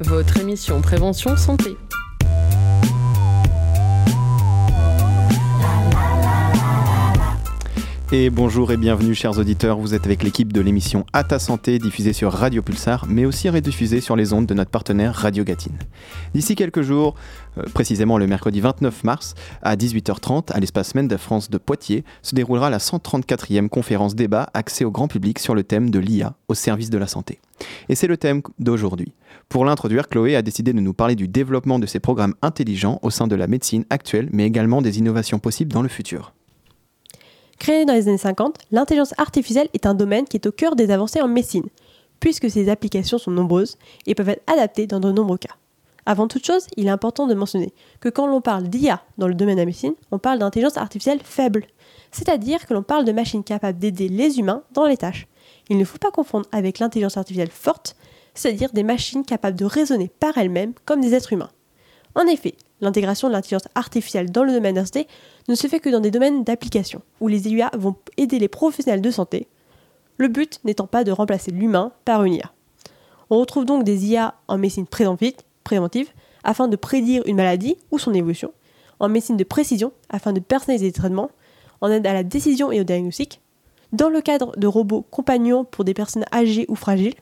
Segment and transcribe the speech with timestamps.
[0.00, 1.76] Votre émission Prévention Santé.
[8.12, 11.78] Et bonjour et bienvenue chers auditeurs, vous êtes avec l'équipe de l'émission À ta santé
[11.78, 15.78] diffusée sur Radio Pulsar mais aussi rediffusée sur les ondes de notre partenaire Radio Gatine.
[16.34, 17.14] D'ici quelques jours,
[17.56, 22.02] euh, précisément le mercredi 29 mars à 18h30 à l'espace Semaine de France de Poitiers
[22.22, 26.34] se déroulera la 134e conférence débat axée au grand public sur le thème de l'IA
[26.48, 27.38] au service de la santé.
[27.88, 29.12] Et c'est le thème d'aujourd'hui.
[29.48, 33.10] Pour l'introduire, Chloé a décidé de nous parler du développement de ces programmes intelligents au
[33.10, 36.32] sein de la médecine actuelle mais également des innovations possibles dans le futur.
[37.60, 40.90] Créée dans les années 50, l'intelligence artificielle est un domaine qui est au cœur des
[40.90, 41.68] avancées en médecine,
[42.18, 45.54] puisque ses applications sont nombreuses et peuvent être adaptées dans de nombreux cas.
[46.06, 49.34] Avant toute chose, il est important de mentionner que quand l'on parle d'IA dans le
[49.34, 51.66] domaine de la médecine, on parle d'intelligence artificielle faible,
[52.12, 55.26] c'est-à-dire que l'on parle de machines capables d'aider les humains dans les tâches.
[55.68, 57.94] Il ne faut pas confondre avec l'intelligence artificielle forte,
[58.32, 61.50] c'est-à-dire des machines capables de raisonner par elles-mêmes comme des êtres humains.
[62.14, 65.06] En effet, l'intégration de l'intelligence artificielle dans le domaine santé
[65.50, 69.02] ne se fait que dans des domaines d'application, où les IA vont aider les professionnels
[69.02, 69.48] de santé,
[70.16, 72.52] le but n'étant pas de remplacer l'humain par une IA.
[73.30, 76.08] On retrouve donc des IA en médecine préventive,
[76.44, 78.52] afin de prédire une maladie ou son évolution,
[79.00, 81.30] en médecine de précision, afin de personnaliser les traitements,
[81.80, 83.40] en aide à la décision et au diagnostic,
[83.92, 87.14] dans le cadre de robots compagnons pour des personnes âgées ou fragiles,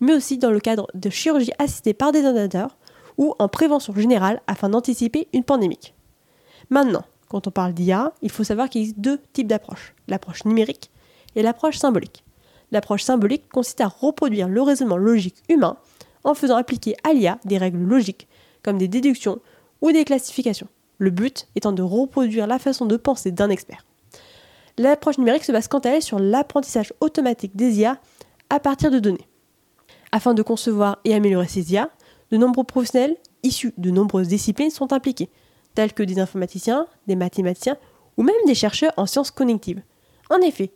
[0.00, 2.76] mais aussi dans le cadre de chirurgie assistée par des ordinateurs,
[3.18, 5.92] ou en prévention générale afin d'anticiper une pandémie.
[6.70, 10.90] Maintenant, quand on parle d'IA, il faut savoir qu'il existe deux types d'approches, l'approche numérique
[11.36, 12.24] et l'approche symbolique.
[12.70, 15.76] L'approche symbolique consiste à reproduire le raisonnement logique humain
[16.24, 18.28] en faisant appliquer à l'IA des règles logiques,
[18.62, 19.40] comme des déductions
[19.80, 23.84] ou des classifications, le but étant de reproduire la façon de penser d'un expert.
[24.76, 28.00] L'approche numérique se base quant à elle sur l'apprentissage automatique des IA
[28.50, 29.26] à partir de données.
[30.12, 31.90] Afin de concevoir et améliorer ces IA,
[32.30, 35.30] de nombreux professionnels issus de nombreuses disciplines sont impliqués,
[35.78, 37.76] tels que des informaticiens, des mathématiciens
[38.16, 39.80] ou même des chercheurs en sciences cognitives.
[40.28, 40.72] En effet,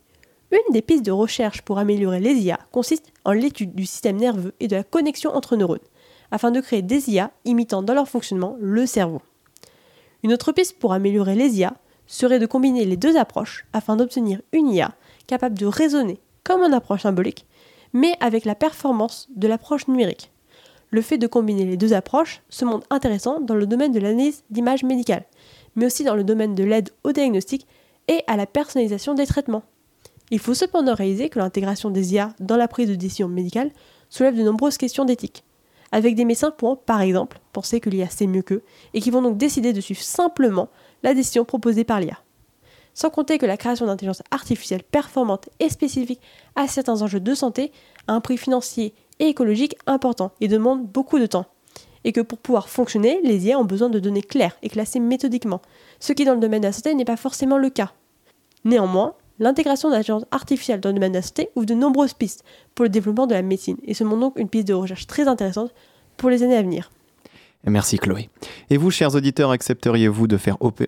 [0.53, 4.55] une des pistes de recherche pour améliorer les IA consiste en l'étude du système nerveux
[4.61, 5.81] et de la connexion entre neurones,
[6.31, 9.21] afin de créer des IA imitant dans leur fonctionnement le cerveau.
[10.23, 11.75] Une autre piste pour améliorer les IA
[12.07, 14.95] serait de combiner les deux approches afin d'obtenir une IA
[15.27, 17.49] capable de raisonner comme une approche symbolique,
[17.93, 20.32] mais avec la performance de l'approche numérique
[20.93, 24.45] le fait de combiner les deux approches se montre intéressant dans le domaine de l'analyse
[24.51, 25.25] d'images médicales,
[25.75, 27.67] mais aussi dans le domaine de l'aide au diagnostic
[28.09, 29.65] et à la personnalisation des traitements.
[30.31, 33.71] Il faut cependant réaliser que l'intégration des IA dans la prise de décision médicale
[34.11, 35.45] soulève de nombreuses questions d'éthique,
[35.93, 39.23] avec des médecins pouvant, par exemple, penser que l'IA c'est mieux qu'eux, et qui vont
[39.23, 40.69] donc décider de suivre simplement
[41.03, 42.19] la décision proposée par l'IA.
[42.93, 46.21] Sans compter que la création d'intelligence artificielle performante et spécifique
[46.55, 47.73] à certains enjeux de santé
[48.07, 51.47] a un prix financier et écologique important et demande beaucoup de temps.
[52.05, 55.63] Et que pour pouvoir fonctionner, les IA ont besoin de données claires et classées méthodiquement,
[56.01, 57.93] ce qui dans le domaine de la santé n'est pas forcément le cas.
[58.65, 62.85] Néanmoins, l'intégration d'intelligence artificielle dans le domaine de la santé ouvre de nombreuses pistes pour
[62.85, 65.73] le développement de la médecine et se montre donc une piste de recherche très intéressante
[66.17, 66.91] pour les années à venir.
[67.65, 68.29] Merci Chloé.
[68.71, 70.37] Et vous, chers auditeurs, accepteriez-vous de,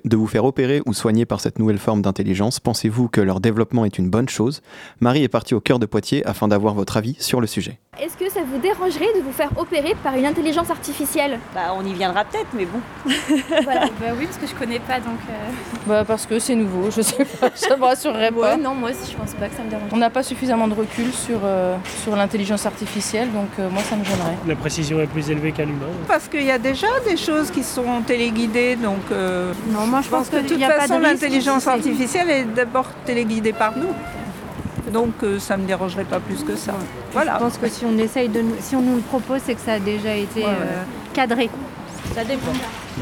[0.04, 2.58] de, vous faire opérer ou soigner par cette nouvelle forme d'intelligence?
[2.58, 4.60] Pensez-vous que leur développement est une bonne chose?
[4.98, 7.78] Marie est partie au cœur de Poitiers afin d'avoir votre avis sur le sujet.
[8.00, 11.38] Est-ce que ça vous dérangerait de vous faire opérer par une intelligence artificielle?
[11.54, 12.80] Bah on y viendra peut-être, mais bon.
[13.62, 13.82] voilà.
[14.00, 15.20] Bah oui, parce que je connais pas, donc...
[15.30, 15.50] Euh...
[15.86, 18.56] Bah parce que c'est nouveau, je sais pas, ça me rassurerait pas.
[18.56, 19.90] non, moi aussi je pense pas que ça me dérange.
[19.92, 23.94] On n'a pas suffisamment de recul sur, euh, sur l'intelligence artificielle, donc euh, moi ça
[23.94, 24.36] me gênerait.
[24.46, 25.86] La précision est plus élevée qu'à l'humain.
[26.08, 29.02] Parce qu'il y a déjà des choses qui sont téléguidées, donc...
[29.12, 33.76] Euh, non, moi je, pense, que, de toute façon l'intelligence artificielle est d'abord téléguidée par
[33.76, 33.94] nous
[34.92, 36.74] donc euh, ça ne me dérangerait pas plus que ça.
[37.12, 37.34] Voilà.
[37.34, 39.60] Je pense que si on essaye de nous, si on nous le propose, c'est que
[39.60, 40.82] ça a déjà été euh,
[41.12, 41.50] cadré.
[42.14, 42.52] Ça dépend.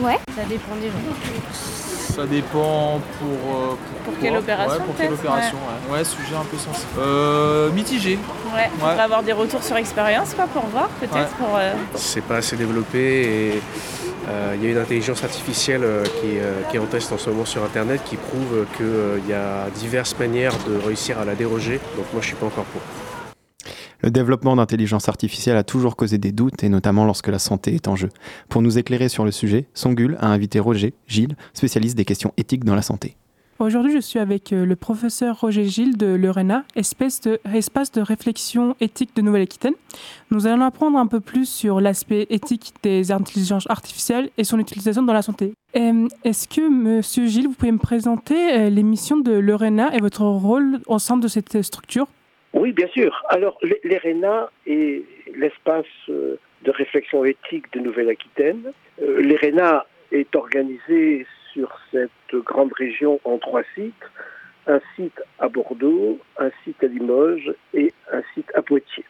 [0.00, 0.18] Ouais.
[0.34, 1.81] Ça dépend des gens.
[2.03, 3.57] Ça dépend pour.
[3.57, 5.57] Euh, pour, quelle opération ouais, Pour quelle opération,
[5.91, 5.99] ouais.
[5.99, 6.04] ouais.
[6.04, 6.91] sujet un peu sensible.
[6.99, 8.19] Euh, mitigé.
[8.54, 11.31] Ouais, on va avoir des retours sur expérience, quoi, pour voir, peut-être.
[11.37, 11.59] pour.
[11.95, 13.63] C'est pas assez développé et
[14.28, 17.31] euh, il y a une intelligence artificielle euh, euh, qui, est en test en ce
[17.31, 21.81] moment sur Internet qui prouve qu'il y a diverses manières de réussir à la déroger.
[21.97, 22.81] Donc moi, je suis pas encore pour.
[24.03, 27.87] Le développement d'intelligence artificielle a toujours causé des doutes, et notamment lorsque la santé est
[27.87, 28.09] en jeu.
[28.49, 32.65] Pour nous éclairer sur le sujet, Songul a invité Roger Gilles, spécialiste des questions éthiques
[32.65, 33.16] dans la santé.
[33.60, 38.01] Aujourd'hui, je suis avec euh, le professeur Roger Gilles de l'ERENA, espace de, espace de
[38.01, 39.75] réflexion éthique de Nouvelle-Aquitaine.
[40.33, 45.04] Nous allons apprendre un peu plus sur l'aspect éthique des intelligences artificielles et son utilisation
[45.04, 45.54] dans la santé.
[45.77, 50.01] Euh, est-ce que, monsieur Gilles, vous pouvez me présenter euh, les missions de l'ERENA et
[50.01, 52.09] votre rôle au sein de cette structure?
[52.53, 53.25] Oui, bien sûr.
[53.28, 55.03] Alors, l'ERENA est,
[55.34, 58.72] l'espace euh, de réflexion éthique de Nouvelle-Aquitaine.
[59.01, 62.10] Euh, L'ERENA est organisé sur cette
[62.45, 63.95] grande région en trois sites.
[64.66, 69.04] Un site à Bordeaux, un site à Limoges et un site à Poitiers.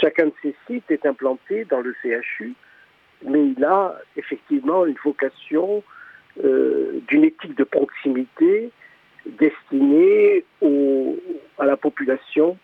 [0.00, 2.54] Chacun de ces sites est implanté dans le CHU,
[3.22, 5.84] mais il a effectivement une vocation
[6.42, 8.70] euh, d'une éthique de proximité
[9.26, 10.44] destinée
[11.58, 12.56] à la population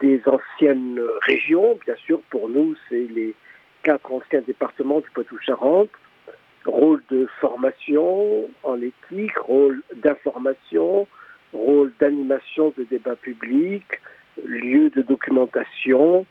[0.00, 1.78] des anciennes régions.
[1.84, 3.34] Bien sûr, pour nous, c'est les
[3.82, 5.90] quatre anciens départements du Poitou-Charentes.
[6.64, 11.06] Rôle de formation en éthique, rôle d'information,
[11.52, 14.00] rôle d'animation de débats publics,
[14.42, 16.24] lieu de documentation.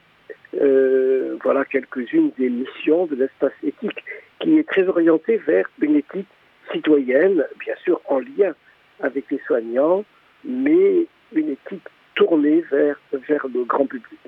[0.60, 4.04] Euh, voilà quelques-unes des missions de l'espace éthique
[4.40, 6.28] qui est très orientée vers une éthique
[6.72, 8.54] citoyenne, bien sûr en lien
[9.00, 10.04] avec les soignants,
[10.44, 12.96] mais une éthique tournée vers,
[13.28, 14.20] vers le grand public.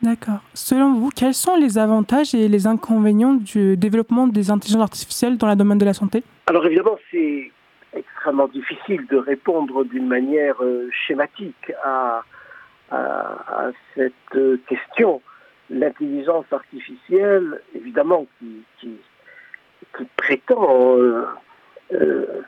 [0.00, 0.40] D'accord.
[0.54, 5.48] Selon vous, quels sont les avantages et les inconvénients du développement des intelligences artificielles dans
[5.48, 6.22] le domaine de la santé?
[6.46, 7.50] Alors évidemment, c'est
[7.94, 12.22] extrêmement difficile de répondre d'une manière euh, schématique à,
[12.90, 15.20] à, à, cette euh, question.
[15.70, 18.90] L'intelligence artificielle, évidemment, qui, qui,
[19.96, 21.26] qui prétend euh,
[21.92, 22.42] euh,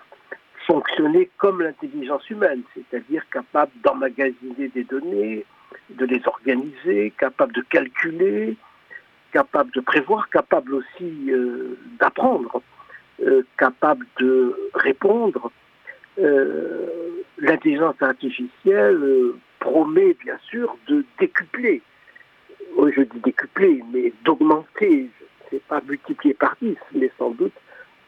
[0.70, 5.44] fonctionner comme l'intelligence humaine, c'est-à-dire capable d'emmagasiner des données,
[5.90, 8.56] de les organiser, capable de calculer,
[9.32, 12.62] capable de prévoir, capable aussi euh, d'apprendre,
[13.20, 15.50] euh, capable de répondre.
[16.20, 16.86] Euh,
[17.38, 19.00] L'intelligence artificielle
[19.60, 21.80] promet bien sûr de décupler,
[22.76, 25.08] oui, je dis décupler, mais d'augmenter,
[25.48, 27.54] c'est pas multiplier par 10, mais sans doute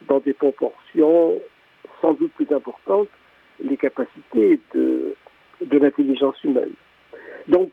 [0.06, 1.40] dans des proportions
[2.02, 3.08] sans doute plus importantes,
[3.62, 5.14] les capacités de,
[5.62, 6.74] de l'intelligence humaine.
[7.48, 7.70] Donc,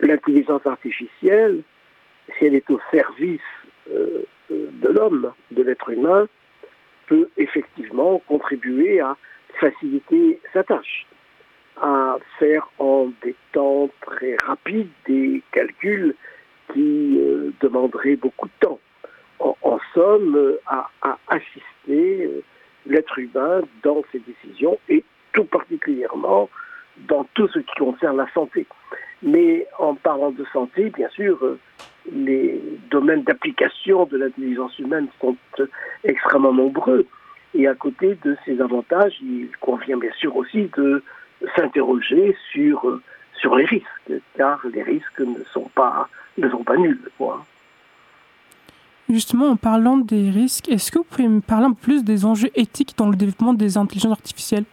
[0.00, 1.62] l'intelligence artificielle,
[2.36, 3.40] si elle est au service
[3.90, 6.28] euh, de l'homme, de l'être humain,
[7.06, 9.16] peut effectivement contribuer à
[9.60, 11.06] faciliter sa tâche,
[11.80, 16.14] à faire en des temps très rapides des calculs
[16.72, 18.80] qui euh, demanderaient beaucoup de temps.
[19.38, 22.42] En, somme, à, à assister euh,
[22.90, 26.50] l'être humain dans ses décisions et tout particulièrement
[27.08, 28.66] dans tout ce qui concerne la santé.
[29.22, 31.58] Mais en parlant de santé, bien sûr, euh,
[32.10, 32.60] les
[32.90, 35.66] domaines d'application de l'intelligence humaine sont euh,
[36.04, 37.06] extrêmement nombreux.
[37.54, 41.02] Et à côté de ces avantages, il convient bien sûr aussi de
[41.56, 43.02] s'interroger sur, euh,
[43.34, 46.08] sur les risques, car les risques ne sont pas,
[46.38, 47.00] ne sont pas nuls.
[49.10, 52.24] Justement, en parlant des risques, est-ce que vous pouvez me parler un peu plus des
[52.24, 54.64] enjeux éthiques dans le développement des intelligences artificielles?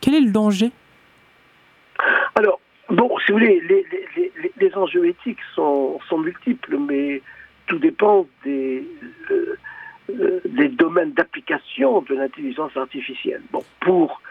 [0.00, 0.72] Quel est le danger?
[2.34, 3.60] Alors, bon, si vous voulez,
[4.56, 7.20] les, enjeux éthiques sont, sont, multiples, mais
[7.66, 8.88] tout dépend des,
[9.30, 9.58] euh,
[10.10, 13.42] euh, des domaines d'application de l'intelligence artificielle.
[13.52, 14.22] Bon, pour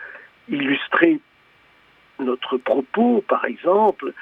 [0.49, 1.19] illustrer
[2.17, 4.13] notre propos, par exemple,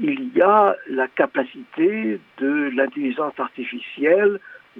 [0.00, 4.38] il y a la capacité de l'intelligence artificielle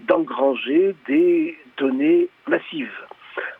[0.08, 2.92] d'engranger des données massives.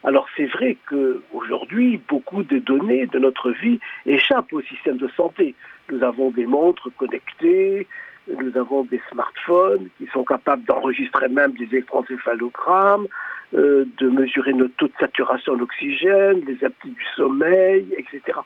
[0.04, 5.54] Alors c'est vrai qu'aujourd'hui, beaucoup de données de notre vie échappent au système de santé.
[5.90, 7.86] Nous avons des montres connectées,
[8.28, 13.06] nous avons des smartphones qui sont capables d'enregistrer même des électroencéphalogrammes,
[13.54, 18.38] euh, de mesurer notre taux de saturation d'oxygène, les aptitudes du sommeil, etc.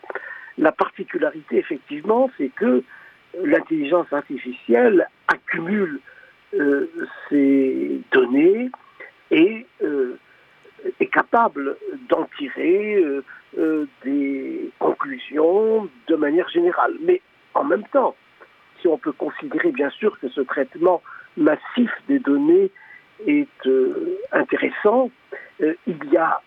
[0.58, 2.82] La particularité, effectivement, c'est que
[3.42, 6.00] l'intelligence artificielle accumule
[7.28, 8.70] ces données
[9.30, 10.18] et euh,
[10.98, 11.76] est capable
[12.08, 13.24] d'en tirer euh,
[13.58, 16.94] euh, des conclusions de manière générale.
[17.02, 17.20] Mais
[17.54, 18.14] en même temps,
[18.80, 21.02] si on peut considérer bien sûr que ce traitement
[21.36, 22.70] massif des données
[23.26, 25.10] est euh, intéressant,
[25.60, 26.40] il y a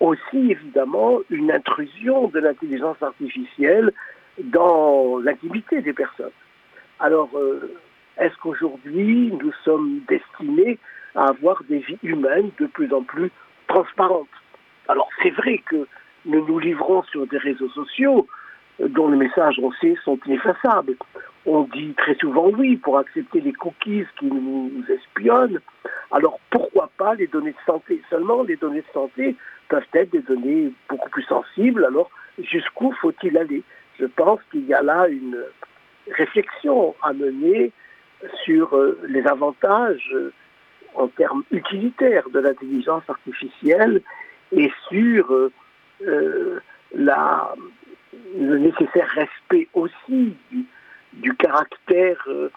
[0.00, 3.92] aussi évidemment une intrusion de l'intelligence artificielle
[4.38, 6.30] dans l'intimité des personnes.
[7.00, 7.28] Alors,
[8.20, 10.78] est-ce qu'aujourd'hui nous sommes destinés
[11.14, 13.30] à avoir des vies humaines de plus en plus
[13.66, 14.28] transparentes?
[14.88, 15.86] Alors c'est vrai que
[16.26, 18.26] nous nous livrons sur des réseaux sociaux
[18.78, 20.96] dont les messages, on sait, sont ineffaçables.
[21.46, 25.60] On dit très souvent oui pour accepter les cookies qui nous espionnent.
[26.10, 28.02] Alors pourquoi pas les données de santé?
[28.10, 29.36] Seulement, les données de santé
[29.68, 31.84] peuvent être des données beaucoup plus sensibles.
[31.84, 33.62] Alors jusqu'où faut-il aller?
[33.98, 35.38] Je pense qu'il y a là une
[36.10, 37.72] réflexion à mener
[38.44, 38.76] sur
[39.08, 40.14] les avantages
[40.94, 44.02] en termes utilitaires de l'intelligence artificielle
[44.52, 46.60] et sur euh,
[48.38, 50.34] le nécessaire respect aussi
[51.12, 52.50] du, caractère euh,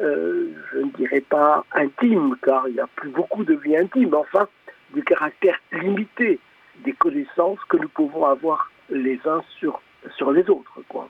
[0.00, 4.14] euh, je ne dirais pas intime, car il n'y a plus beaucoup de vie intime,
[4.14, 4.48] enfin,
[4.94, 6.38] du caractère limité
[6.84, 9.80] des connaissances que nous pouvons avoir les uns sur,
[10.16, 10.80] sur les autres.
[10.88, 11.08] Quoi.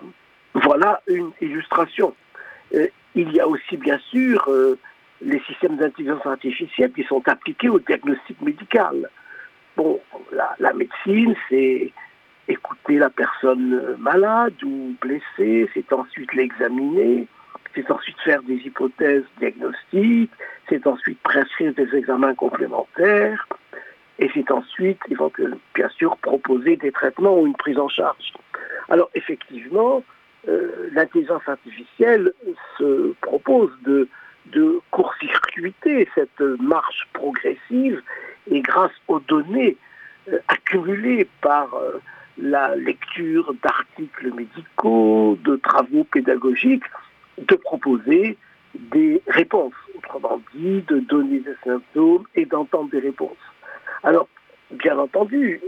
[0.55, 2.15] Voilà une illustration.
[2.75, 2.87] Euh,
[3.23, 4.79] il y a aussi, bien sûr, euh,
[5.21, 9.11] les systèmes d'intelligence artificielle qui sont appliqués au diagnostic médical.
[9.77, 10.01] Bon,
[10.33, 11.93] la, la médecine, c'est
[12.47, 17.27] écouter la personne malade ou blessée, c'est ensuite l'examiner,
[17.75, 20.33] c'est ensuite faire des hypothèses diagnostiques,
[20.69, 23.47] c'est ensuite prescrire des examens complémentaires,
[24.19, 25.01] et c'est ensuite,
[25.75, 28.33] bien sûr, proposer des traitements ou une prise en charge.
[28.89, 30.03] Alors effectivement,
[30.49, 32.33] euh, l'intelligence artificielle
[32.79, 34.09] se propose de,
[34.91, 38.03] court-circuiter cette marche progressive
[38.51, 39.77] et grâce aux données
[40.33, 42.01] euh, accumulées par euh,
[42.39, 46.85] la lecture d'articles médicaux, de travaux pédagogiques,
[47.37, 48.39] de proposer
[48.75, 53.37] des réponses, autrement dit, de donner des symptômes et d'entendre des réponses.
[54.03, 54.29] Alors,
[54.71, 55.61] bien entendu,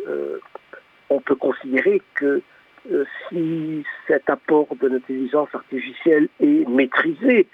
[1.11, 2.43] on peut considérer que
[2.91, 7.47] euh, si cet apport de l'intelligence artificielle est maîtrisé,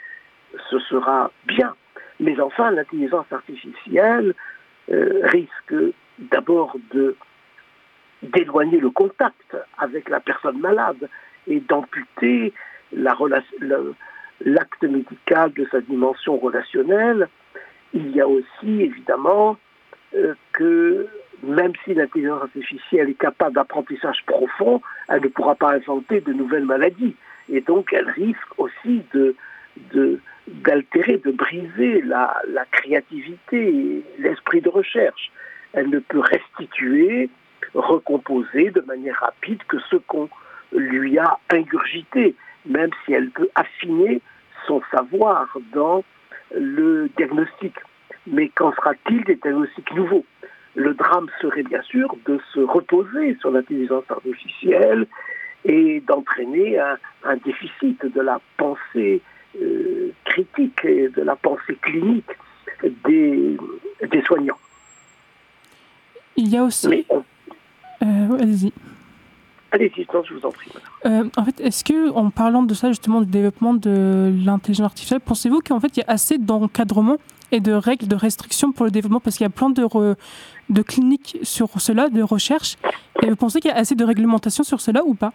[0.71, 1.75] ce sera bien.
[2.21, 4.35] Mais enfin, l'intelligence artificielle
[4.91, 5.75] euh, risque
[6.19, 7.17] d'abord de
[8.23, 11.09] d'éloigner le contact avec la personne malade
[11.47, 12.55] et d'amputer
[12.93, 17.29] l'acte médical de sa dimension relationnelle.
[17.93, 19.59] Il y a aussi évidemment
[20.15, 21.07] euh, que
[21.43, 26.65] même si l'intelligence artificielle est capable d'apprentissage profond, elle ne pourra pas inventer de nouvelles
[26.65, 27.15] maladies.
[27.49, 29.03] Et donc elle risque aussi
[30.47, 35.31] d'altérer, de, briser la, la créativité et l'esprit de recherche.
[35.73, 37.31] Elle ne peut restituer
[37.75, 40.29] recomposer de manière rapide que ce qu'on
[40.73, 44.21] lui a ingurgité, même si elle peut affiner
[44.67, 46.05] son savoir dans
[46.55, 47.75] le diagnostic.
[48.27, 50.25] Mais qu'en sera-t-il des diagnostics nouveaux?
[50.77, 55.07] Le drame serait bien sûr de se reposer sur l'intelligence artificielle
[55.65, 59.21] et d'entraîner un, déficit de la pensée
[59.61, 62.31] euh, critique et de la pensée clinique
[63.05, 63.57] des,
[64.09, 64.59] des soignants.
[66.37, 67.07] Il y a aussi...
[68.03, 68.73] Euh, allez-y.
[69.73, 70.71] Allez-y, je vous en prie.
[71.07, 75.21] Euh, en fait, est-ce que, en parlant de ça, justement, du développement de l'intelligence artificielle,
[75.21, 77.19] pensez-vous qu'en fait, il y a assez d'encadrement
[77.53, 81.39] et de règles, de restrictions pour le développement Parce qu'il y a plein de, cliniques
[81.43, 82.77] sur cela, de recherche.
[83.23, 85.33] Et vous pensez qu'il y a assez de réglementation sur cela ou pas?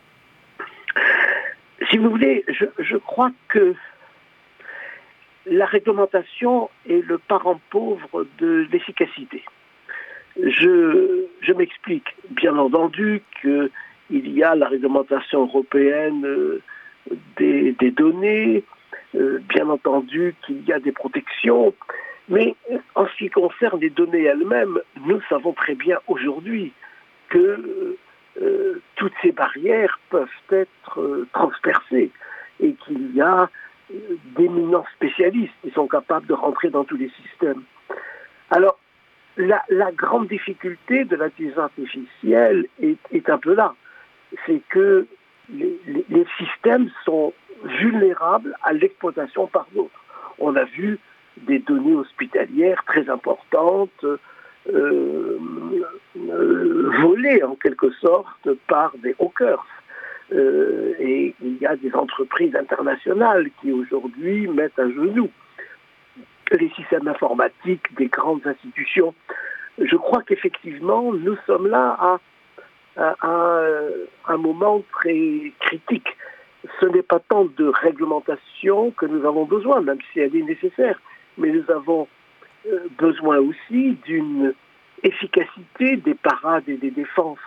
[1.90, 2.46] Si vous voulez,
[2.80, 3.74] je, crois que
[5.46, 9.44] la réglementation est le parent pauvre de l'efficacité.
[10.38, 12.16] Je, m'explique.
[12.30, 13.70] Bien entendu qu'il
[14.10, 16.62] y a la réglementation européenne euh,
[17.38, 18.64] des, données,
[19.14, 21.74] bien entendu qu'il y a des protections,
[22.30, 22.56] mais
[22.96, 26.72] en ce qui concerne les données elles-mêmes, nous savons très bien aujourd'hui
[27.30, 27.98] que
[28.42, 32.12] euh, toutes ces barrières peuvent être transpercées
[32.62, 33.50] et qu'il y a
[34.38, 37.64] d'éminents spécialistes qui sont capables de rentrer dans tous les systèmes.
[38.50, 38.78] Alors,
[39.38, 43.74] la, grande difficulté de l'intelligence artificielle est, un peu là.
[44.46, 45.08] C'est que
[45.50, 50.04] les, systèmes sont vulnérables à l'exploitation par d'autres.
[50.40, 51.00] On a vu
[51.38, 54.06] des données hospitalières très importantes
[54.70, 55.40] euh,
[56.18, 59.66] euh, volées en quelque sorte par des hackers.
[60.34, 65.30] Euh, et il y a des entreprises internationales qui aujourd'hui mettent à genoux
[66.52, 69.16] les systèmes informatiques des grandes institutions.
[69.80, 72.20] Je crois qu'effectivement, nous sommes là
[72.98, 73.62] à,
[74.28, 76.08] un moment très critique.
[76.80, 81.02] Ce n'est pas tant de réglementation que nous avons besoin, même si elle est nécessaire,
[81.38, 82.08] mais nous avons
[82.68, 84.54] euh, besoin aussi d'une
[85.04, 87.40] efficacité des parades et des défenses.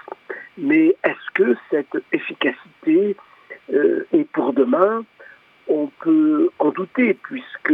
[0.59, 3.17] Mais est-ce que cette efficacité
[3.73, 5.05] euh, est pour demain?
[5.69, 7.73] On peut en douter, puisque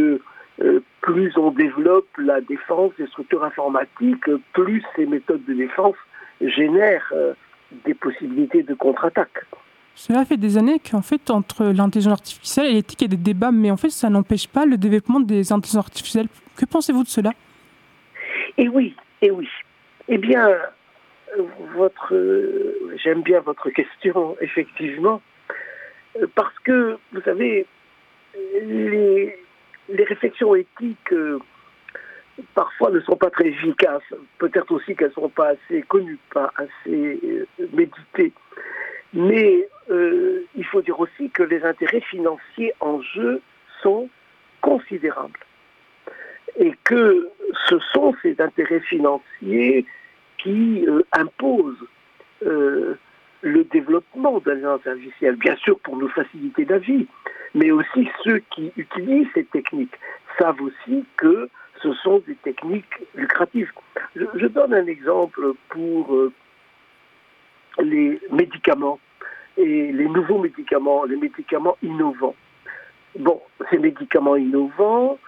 [0.62, 5.96] euh, plus on développe la défense des structures informatiques, plus ces méthodes de défense
[6.40, 7.34] génèrent euh,
[7.84, 9.46] des possibilités de contre-attaque.
[9.94, 13.22] Cela fait des années qu'en fait, entre l'intelligence artificielle et l'éthique, il y a des
[13.22, 16.28] débats, mais en fait, ça n'empêche pas le développement des intelligences artificielles.
[16.56, 17.32] Que pensez-vous de cela?
[18.56, 19.48] Eh oui, eh oui.
[20.08, 20.48] Eh bien,
[21.74, 22.14] votre,
[23.02, 25.20] j'aime bien votre question, effectivement,
[26.34, 27.66] parce que, vous savez,
[28.62, 29.38] les,
[29.88, 31.38] réflexions éthiques euh,
[32.54, 34.02] parfois ne sont pas très efficaces.
[34.38, 38.32] Peut-être aussi qu'elles ne sont pas assez connues, pas assez euh, méditées.
[39.12, 43.40] Mais euh, il faut dire aussi que les intérêts financiers en jeu
[43.82, 44.08] sont
[44.60, 45.38] considérable
[46.58, 47.28] et que
[47.68, 49.84] ce sont ces intérêts financiers
[50.38, 51.86] qui euh, imposent
[52.44, 52.94] euh,
[53.42, 57.06] le développement de l'intelligence artificielle, bien sûr pour nous faciliter la vie,
[57.54, 59.98] mais aussi ceux qui utilisent ces techniques
[60.38, 61.48] savent aussi que
[61.82, 63.72] ce sont des techniques lucratives.
[64.14, 66.30] Je, donne un exemple pour
[67.78, 69.00] les médicaments
[69.60, 72.34] et les nouveaux médicaments, les médicaments innovants.
[73.18, 73.40] Bon,
[73.70, 75.18] ces médicaments innovants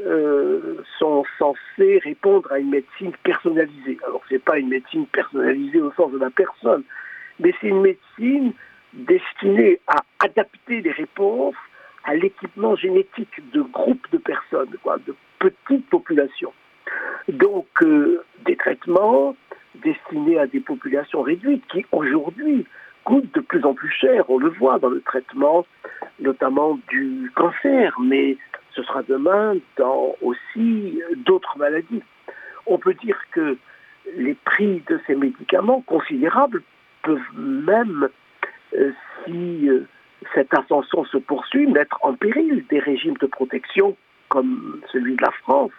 [0.00, 3.98] euh, sont censés répondre à une médecine personnalisée.
[4.06, 6.82] Alors, ce n'est pas une médecine personnalisée au sens de la personne,
[7.40, 8.52] mais c'est une médecine
[8.94, 11.56] destinée à adapter les réponses
[12.04, 16.52] à l'équipement génétique de groupes de personnes, de petites populations.
[17.28, 19.36] Donc, euh, des traitements
[19.74, 22.66] destinés à des populations réduites qui, aujourd'hui,
[23.04, 24.28] coûtent de plus en plus cher.
[24.28, 25.66] On le voit dans le traitement,
[26.20, 28.36] notamment du cancer, mais
[28.74, 32.02] ce sera demain dans aussi d'autres maladies.
[32.66, 33.56] On peut dire que
[34.16, 36.62] les prix de ces médicaments considérables
[37.02, 38.08] peuvent même,
[38.76, 38.92] euh,
[39.24, 39.86] si euh,
[40.34, 43.96] cette ascension se poursuit, mettre en péril des régimes de protection
[44.28, 45.72] comme celui de la France,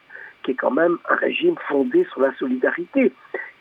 [0.44, 3.12] qui est quand même un régime fondé sur la solidarité,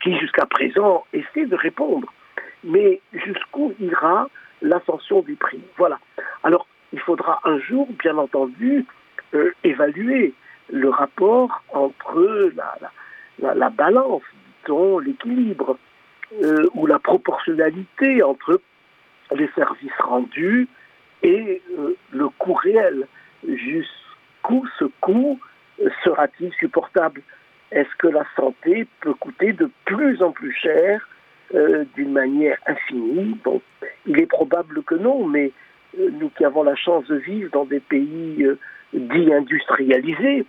[0.02, 2.12] qui jusqu'à présent essaie de répondre.
[2.64, 4.28] Mais jusqu'où ira
[4.60, 5.98] l'ascension des prix Voilà.
[6.42, 8.86] Alors, il faudra un jour, bien entendu,
[9.34, 10.34] euh, évaluer
[10.70, 12.78] le rapport entre la,
[13.40, 14.22] la, la balance,
[14.64, 15.78] disons, l'équilibre,
[16.42, 18.60] euh, ou la proportionnalité entre
[19.34, 20.68] les services rendus
[21.22, 23.06] et euh, le coût réel.
[23.46, 25.40] Jusqu'où ce coût
[26.04, 27.22] sera-t-il supportable?
[27.70, 31.08] Est-ce que la santé peut coûter de plus en plus cher
[31.54, 33.60] euh, d'une manière infinie Bon,
[34.06, 35.52] il est probable que non, mais
[35.98, 38.58] euh, nous qui avons la chance de vivre dans des pays euh,
[38.94, 40.46] dits industrialisés,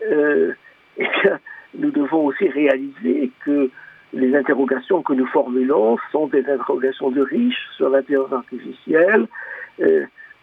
[0.00, 0.54] eh
[0.96, 1.38] bien,
[1.74, 3.70] nous devons aussi réaliser que
[4.14, 9.26] les interrogations que nous formulons sont des interrogations de riches sur l'intelligence artificielle,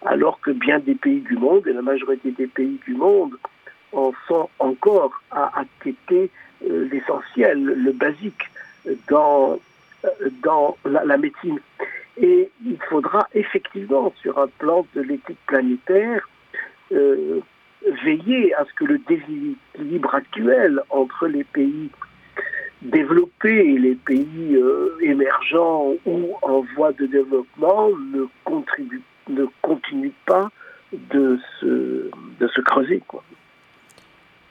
[0.06, 3.36] alors que bien des pays du monde, et la majorité des pays du monde,
[3.94, 6.30] en sont encore à acquitter
[6.62, 8.44] l'essentiel, le basique
[9.10, 9.58] dans,
[10.44, 11.60] dans la, médecine.
[12.18, 16.28] Et il faudra effectivement, sur un plan de l'éthique planétaire,
[16.92, 17.40] euh,
[18.04, 21.90] veiller à ce que le déséquilibre actuel entre les pays
[22.82, 30.14] développés et les pays euh, émergents ou en voie de développement ne, contribue, ne continue
[30.26, 30.50] pas
[30.92, 33.02] de se, de se creuser.
[33.08, 33.24] Quoi.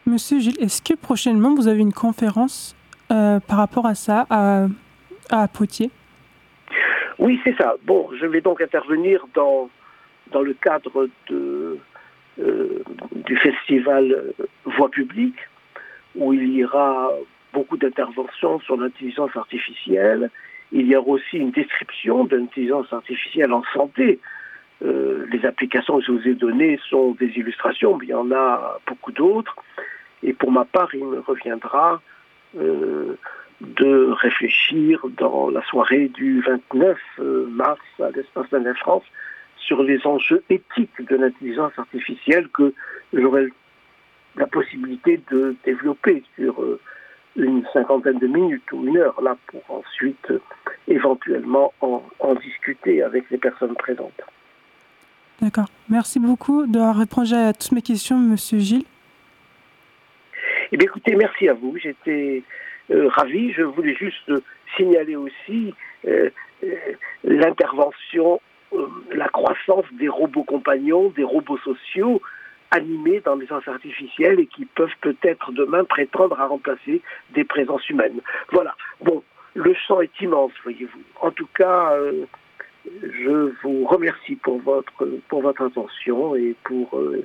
[0.06, 2.76] Monsieur Gilles, est-ce que prochainement vous avez une conférence
[3.10, 4.66] euh, par rapport à ça à,
[5.30, 5.90] à Poitiers
[7.18, 7.74] Oui, c'est ça.
[7.84, 9.70] Bon, je vais donc intervenir dans,
[10.32, 11.78] dans le cadre de,
[12.40, 12.82] euh,
[13.12, 14.32] du festival
[14.64, 15.38] Voix publique,
[16.14, 17.10] où il y aura
[17.52, 20.30] beaucoup d'interventions sur l'intelligence artificielle.
[20.72, 24.18] Il y aura aussi une description de l'intelligence artificielle en santé.
[24.84, 28.30] Euh, les applications que je vous ai données sont des illustrations, mais il y en
[28.32, 29.56] a beaucoup d'autres.
[30.22, 32.02] Et pour ma part, il me reviendra
[32.58, 33.16] euh,
[33.60, 36.98] de réfléchir dans la soirée du 29
[37.48, 39.04] mars à l'Espace de la France
[39.56, 42.74] sur les enjeux éthiques de l'intelligence artificielle que
[43.12, 43.48] j'aurai
[44.36, 46.80] la possibilité de développer sur euh,
[47.36, 50.40] une cinquantaine de minutes ou une heure là pour ensuite euh,
[50.88, 54.20] éventuellement en, en, discuter avec les personnes présentes.
[55.40, 55.66] D'accord.
[55.88, 58.84] Merci beaucoup d'avoir répondu à toutes mes questions, Monsieur Gilles.
[60.72, 61.76] Eh bien, écoutez, merci à vous.
[61.76, 62.42] J'étais euh,
[62.90, 63.52] ravi.
[63.52, 64.30] Je voulais juste
[64.76, 65.74] signaler aussi
[66.06, 66.30] euh,
[67.24, 68.40] l'intervention,
[68.72, 72.20] euh, la croissance des robots compagnons, des robots sociaux
[72.70, 77.88] animés dans les sciences artificielles et qui peuvent peut-être demain prétendre à remplacer des présences
[77.88, 78.20] humaines.
[78.52, 78.74] Voilà.
[79.00, 79.22] Bon,
[79.54, 81.02] le champ est immense, voyez-vous.
[81.20, 82.24] En tout cas, euh,
[83.02, 87.24] je vous remercie pour votre, pour votre attention et pour, euh,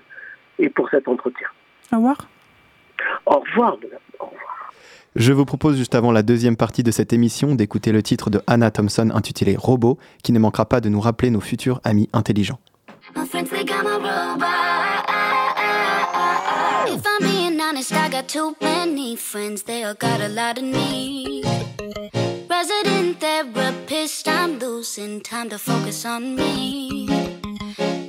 [0.59, 1.47] et pour cet entretien.
[1.91, 2.17] Au revoir.
[3.25, 3.99] Au revoir, madame.
[4.19, 4.58] Au revoir.
[5.19, 8.41] Je vous propose juste avant la deuxième partie de cette émission d'écouter le titre de
[8.47, 12.57] Anna Thompson intitulé Robot, qui ne manquera pas de nous rappeler nos futurs amis intelligents.
[13.13, 13.35] If
[17.05, 21.45] I'm being honest, I got too many friends, they all got a lot of need.
[22.49, 27.09] Resident therapist, I'm losing time to focus on me.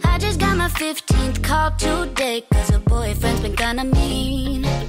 [0.04, 4.79] I just got my 15th call today, cause a boyfriend's been kinda mean.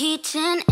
[0.00, 0.69] kitchen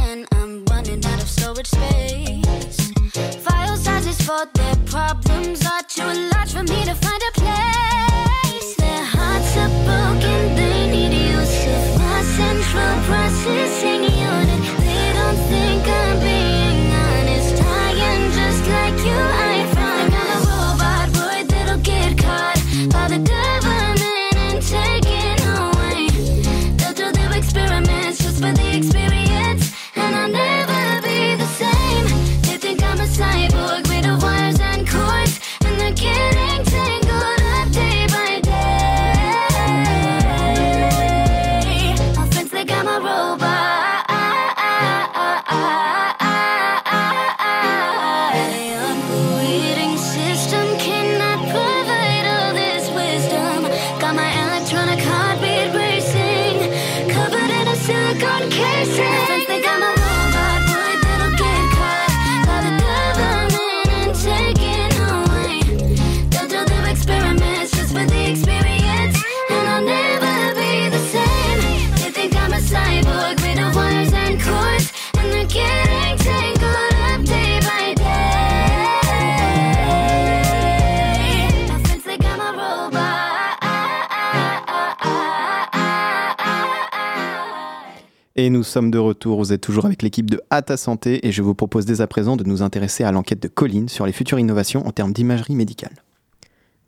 [88.40, 91.32] Et nous sommes de retour, vous êtes toujours avec l'équipe de À ta santé et
[91.32, 94.12] je vous propose dès à présent de nous intéresser à l'enquête de Colline sur les
[94.12, 95.90] futures innovations en termes d'imagerie médicale.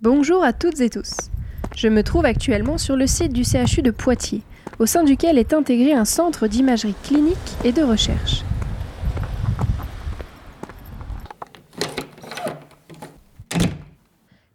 [0.00, 1.12] Bonjour à toutes et tous.
[1.74, 4.42] Je me trouve actuellement sur le site du CHU de Poitiers,
[4.78, 8.44] au sein duquel est intégré un centre d'imagerie clinique et de recherche.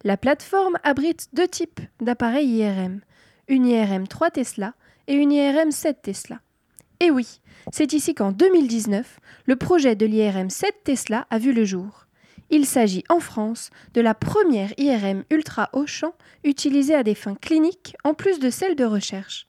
[0.02, 3.00] La plateforme abrite deux types d'appareils IRM,
[3.48, 4.72] une IRM 3 Tesla
[5.08, 6.38] et une IRM 7 Tesla.
[7.00, 7.40] Et oui,
[7.72, 12.06] c'est ici qu'en 2019, le projet de l'IRM 7 Tesla a vu le jour.
[12.50, 17.34] Il s'agit en France de la première IRM ultra haut champ utilisée à des fins
[17.34, 19.46] cliniques en plus de celle de recherche.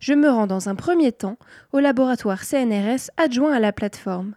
[0.00, 1.38] Je me rends dans un premier temps
[1.72, 4.34] au laboratoire CNRS adjoint à la plateforme.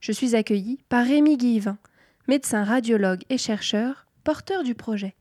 [0.00, 1.78] Je suis accueilli par Rémi Guivin,
[2.28, 5.14] médecin radiologue et chercheur, porteur du projet.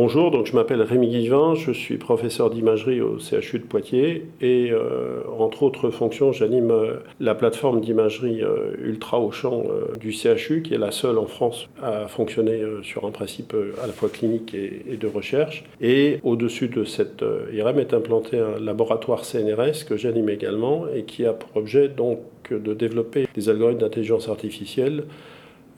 [0.00, 4.70] Bonjour, donc je m'appelle Rémi Guivin, je suis professeur d'imagerie au CHU de Poitiers et
[4.70, 9.64] euh, entre autres fonctions, j'anime euh, la plateforme d'imagerie euh, ultra haut champ
[9.98, 13.92] du CHU qui est la seule en France à fonctionner sur un principe à la
[13.92, 15.64] fois clinique et, de recherche.
[15.80, 21.26] Et au-dessus de cette IRM est implanté un laboratoire CNRS que j'anime également et qui
[21.26, 22.20] a pour objet donc
[22.52, 25.06] de développer des algorithmes d'intelligence artificielle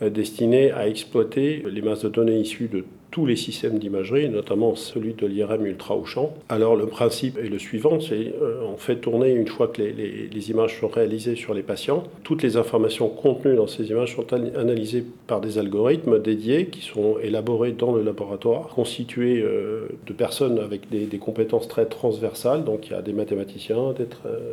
[0.03, 5.15] destinés à exploiter les masses de données issues de tous les systèmes d'imagerie, notamment celui
[5.15, 6.35] de l'IRM ultra haut champ.
[6.49, 10.51] Alors le principe est le suivant, c'est euh, on fait tourner une fois que les,
[10.51, 14.55] images sont réalisées sur les patients, toutes les informations contenues dans ces images sont an-
[14.57, 20.59] analysées par des algorithmes dédiés qui sont élaborés dans le laboratoire, constitués euh, de personnes
[20.59, 22.65] avec des, compétences très transversales.
[22.65, 23.95] Donc il y a des mathématiciens,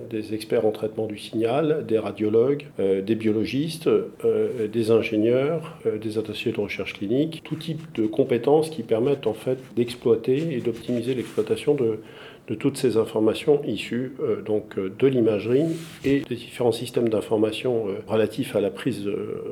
[0.10, 6.18] des, experts en traitement du signal, des radiologues, euh, des biologistes, euh, des ingénieurs, des
[6.18, 11.14] attachés de recherche clinique, tout type de compétences qui permettent en fait d'exploiter et d'optimiser
[11.14, 12.00] l'exploitation de,
[12.48, 15.66] de toutes ces informations issues euh, donc euh, de l'imagerie
[16.06, 19.10] et des différents systèmes d'information euh, relatifs à la prise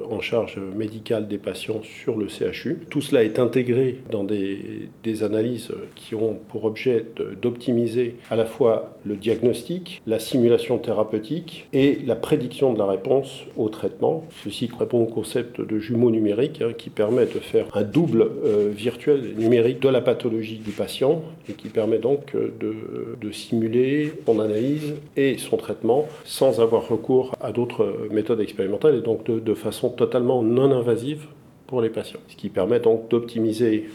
[0.10, 2.80] en charge médicale des patients sur le CHU.
[2.90, 4.90] Tout cela est intégré dans des,
[5.24, 7.06] analyses qui ont pour objet
[7.42, 13.46] d'optimiser à la fois le diagnostic, la simulation thérapeutique et la prédiction de la réponse
[13.56, 14.26] au traitement.
[14.44, 18.30] Ceci répond au concept de jumeaux numériques hein, qui permet de faire un double
[18.76, 22.76] virtuel numérique de la pathologie du patient et qui permet donc de,
[23.20, 28.96] de simuler son analyse et son traitement sans avoir recours à d'autres euh, méthodes expérimentales
[28.96, 31.28] et donc de, de façon totalement non invasive
[31.68, 32.20] pour les patients.
[32.28, 33.90] Ce qui permet donc d'optimiser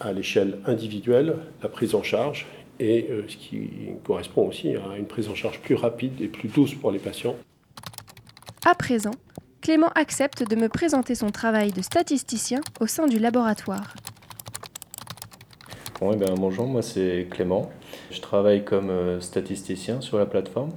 [0.00, 2.46] à l'échelle individuelle la prise en charge
[2.78, 3.68] et euh, ce qui
[4.04, 7.36] correspond aussi à une prise en charge plus rapide et plus douce pour les patients.
[8.66, 9.12] À présent,
[9.60, 13.94] Clément accepte de me présenter son travail de statisticien au sein du laboratoire.
[16.00, 17.68] Bon, eh ben, bonjour, moi c'est Clément.
[18.10, 20.70] Je travaille comme euh, statisticien sur la plateforme.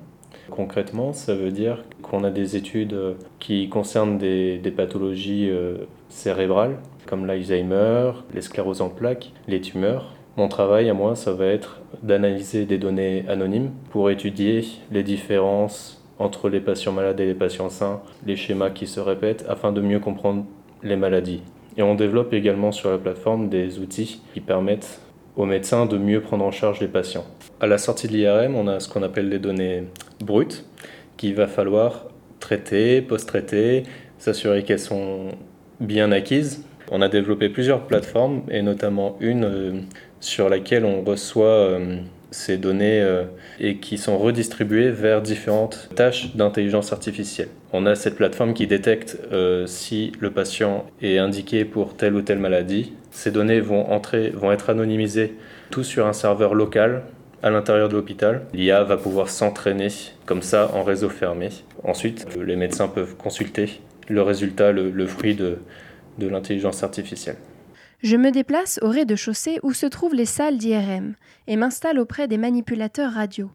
[0.49, 5.77] Concrètement, ça veut dire qu'on a des études euh, qui concernent des, des pathologies euh,
[6.09, 10.11] cérébrales, comme l'Alzheimer, les scléroses en plaques, les tumeurs.
[10.35, 16.03] Mon travail à moi, ça va être d'analyser des données anonymes pour étudier les différences
[16.19, 19.79] entre les patients malades et les patients sains, les schémas qui se répètent, afin de
[19.79, 20.43] mieux comprendre
[20.83, 21.43] les maladies.
[21.77, 24.99] Et on développe également sur la plateforme des outils qui permettent
[25.35, 27.25] aux médecins de mieux prendre en charge les patients.
[27.59, 29.83] À la sortie de l'IRM, on a ce qu'on appelle des données
[30.19, 30.65] brutes
[31.17, 32.05] qu'il va falloir
[32.39, 33.83] traiter, post-traiter,
[34.17, 35.29] s'assurer qu'elles sont
[35.79, 36.63] bien acquises.
[36.91, 39.71] On a développé plusieurs plateformes et notamment une euh,
[40.19, 41.97] sur laquelle on reçoit euh,
[42.31, 43.23] ces données euh,
[43.59, 47.49] et qui sont redistribuées vers différentes tâches d'intelligence artificielle.
[47.73, 49.17] On a cette plateforme qui détecte
[49.65, 52.93] si le patient est indiqué pour telle ou telle maladie.
[53.09, 55.35] Ces données vont, entrer, vont être anonymisées
[55.71, 57.01] tout sur un serveur local
[57.41, 58.45] à l'intérieur de l'hôpital.
[58.53, 59.89] L'IA va pouvoir s'entraîner
[60.25, 61.49] comme ça en réseau fermé.
[61.83, 65.57] Ensuite, les médecins peuvent consulter le résultat, le, fruit de,
[66.19, 67.37] de l'intelligence artificielle.
[68.01, 71.15] Je me déplace au rez-de-chaussée où se trouvent les salles d'IRM
[71.47, 73.49] et m'installe auprès des manipulateurs radio.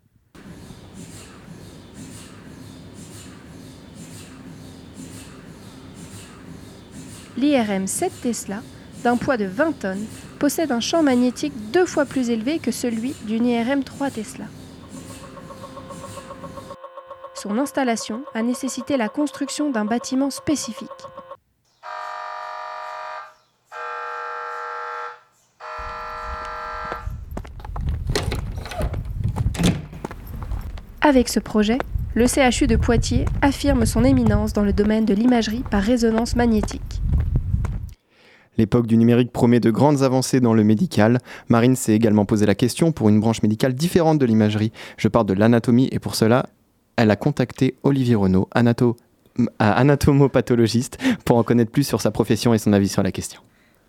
[7.39, 8.63] L'IRM 7 Tesla,
[9.05, 10.07] d'un poids de 20 tonnes,
[10.41, 14.47] possède un champ magnétique deux fois plus élevé que celui d'une IRM 3 Tesla.
[17.35, 20.89] Son installation a nécessité la construction d'un bâtiment spécifique.
[31.03, 31.79] Avec ce projet,
[32.19, 37.01] le CHU de Poitiers affirme son éminence dans le domaine de l'imagerie par résonance magnétique.
[38.57, 41.21] L'époque du numérique promet de grandes avancées dans le médical.
[41.49, 44.73] Marine s'est également posé la question pour une branche médicale différente de l'imagerie.
[44.97, 46.47] Je parle de l'anatomie et pour cela,
[46.97, 48.97] elle a contacté Olivier Renaud, anato
[49.61, 53.41] anatomopathologiste, pour en connaître plus sur sa profession et son avis sur la question.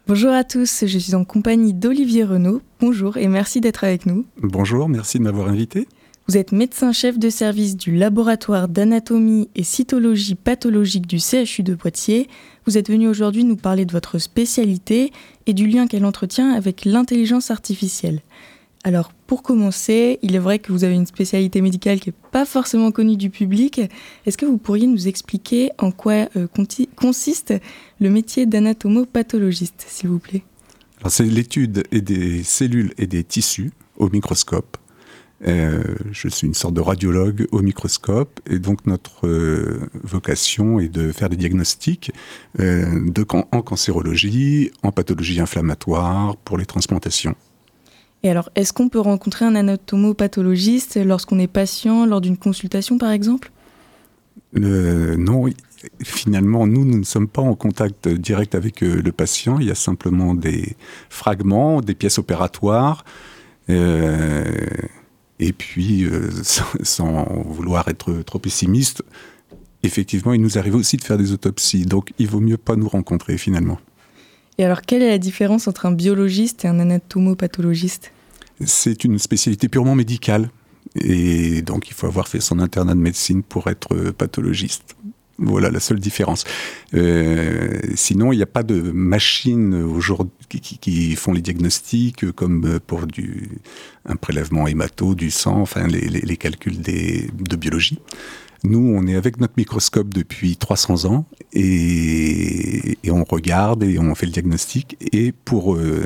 [0.05, 2.61] Bonjour à tous, je suis en compagnie d'Olivier Renaud.
[2.79, 4.27] Bonjour et merci d'être avec nous.
[4.37, 5.87] Bonjour, merci de m'avoir invité.
[6.29, 12.29] Vous êtes médecin-chef de service du laboratoire d'anatomie et cytologie pathologique du CHU de Poitiers.
[12.67, 15.11] Vous êtes venu aujourd'hui nous parler de votre spécialité
[15.47, 18.21] et du lien qu'elle entretient avec l'intelligence artificielle.
[18.83, 22.45] Alors, pour commencer, il est vrai que vous avez une spécialité médicale qui n'est pas
[22.45, 23.81] forcément connue du public.
[24.27, 26.45] Est-ce que vous pourriez nous expliquer en quoi euh,
[26.95, 27.55] consiste
[27.99, 30.43] le métier d'anatomopathologiste, s'il vous plaît?
[31.07, 34.77] C'est l'étude des cellules et des tissus au microscope
[35.47, 40.89] euh, je suis une sorte de radiologue au microscope et donc notre euh, vocation est
[40.89, 42.11] de faire des diagnostics
[42.59, 47.35] euh, de, en cancérologie, en pathologie inflammatoire, pour les transplantations.
[48.21, 53.11] Et alors, est-ce qu'on peut rencontrer un anatomopathologiste lorsqu'on est patient, lors d'une consultation par
[53.11, 53.51] exemple?
[54.53, 55.45] Non,
[56.03, 59.59] finalement, nous, nous ne sommes pas en contact direct avec le patient.
[59.59, 60.75] Il y a simplement des
[61.09, 63.05] fragments, des pièces opératoires.
[63.69, 64.43] Euh,
[65.39, 66.29] et puis, euh,
[66.83, 69.03] sans, vouloir être trop pessimiste,
[69.83, 71.85] effectivement, il nous arrive aussi de faire des autopsies.
[71.85, 73.79] Donc, il vaut mieux pas nous rencontrer finalement.
[74.57, 78.11] Et alors, quelle est la différence entre un biologiste et un anatomopathologiste?
[78.65, 80.49] C'est une spécialité purement médicale.
[80.95, 84.97] Et donc, il faut avoir fait son internat de médecine pour être pathologiste.
[85.41, 86.43] Voilà la seule différence.
[86.93, 93.07] Euh, sinon, il n'y a pas de machines aujourd'hui qui, font les diagnostics, comme pour
[93.07, 93.49] du,
[94.05, 97.99] un prélèvement hémato, du sang, enfin les, calculs de biologie.
[98.63, 104.25] Nous, on est avec notre microscope depuis 300 ans et, on regarde et on fait
[104.25, 104.97] le diagnostic.
[105.13, 106.05] Et pour euh,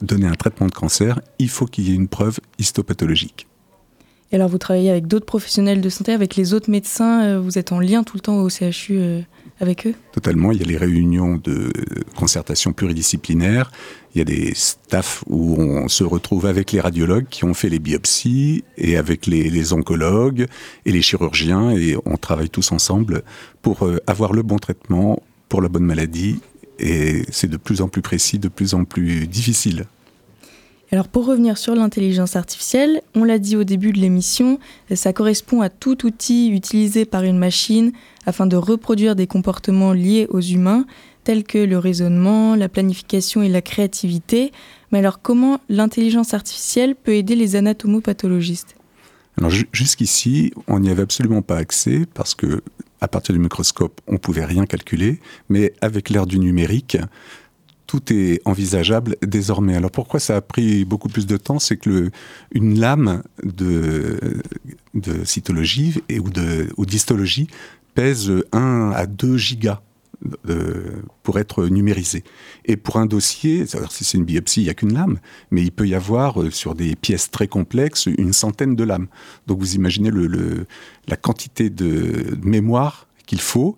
[0.00, 3.46] donner un traitement de cancer, il faut qu'il y ait une preuve histopathologique.
[4.32, 7.58] Et alors, vous travaillez avec d'autres professionnels de santé, avec les autres médecins, euh, vous
[7.58, 9.20] êtes en lien tout le temps au CHU euh,
[9.60, 9.94] avec eux?
[10.12, 11.70] Totalement, il y a les réunions de
[12.16, 13.70] concertation pluridisciplinaire,
[14.14, 17.68] il y a des staffs où on se retrouve avec les radiologues qui ont fait
[17.68, 20.46] les biopsies et avec les, oncologues
[20.86, 23.24] et les chirurgiens et on travaille tous ensemble
[23.60, 26.40] pour euh, avoir le bon traitement pour la bonne maladie.
[26.78, 29.84] Et c'est de plus en plus précis, de plus en plus difficile.
[30.92, 34.58] Alors pour revenir sur l'intelligence artificielle, on l'a dit au début de l'émission,
[34.94, 37.92] ça correspond à tout outil utilisé par une machine
[38.26, 40.84] afin de reproduire des comportements liés aux humains,
[41.24, 44.52] tels que le raisonnement, la planification et la créativité.
[44.90, 48.76] Mais alors comment l'intelligence artificielle peut aider les anatomopathologistes
[49.38, 52.62] alors jusqu'ici, on n'y avait absolument pas accès parce que
[53.00, 56.98] à partir du microscope, on pouvait rien calculer, mais avec l'ère du numérique,
[57.92, 59.76] tout est envisageable désormais.
[59.76, 61.58] Alors pourquoi ça a pris beaucoup plus de temps?
[61.58, 62.10] C'est que
[62.50, 64.18] une lame de,
[65.24, 67.48] cytologie et, ou, d'histologie
[67.94, 69.82] pèse 1 à 2 gigas.
[71.22, 72.24] pour être numérisé.
[72.64, 75.18] Et pour un dossier, si c'est une biopsie, il n'y a qu'une lame,
[75.50, 79.08] mais il peut y avoir euh, sur des pièces très complexes une centaine de lames.
[79.48, 80.10] Donc vous imaginez
[81.08, 83.76] la quantité de mémoire qu'il faut.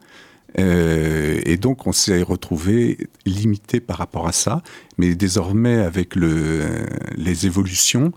[0.59, 4.63] Euh, et donc on s'est retrouvé limité par rapport à ça,
[4.99, 6.87] mais désormais avec le,
[7.17, 8.13] les évolutions,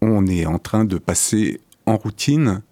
[0.00, 2.62] on est en train de passer en routine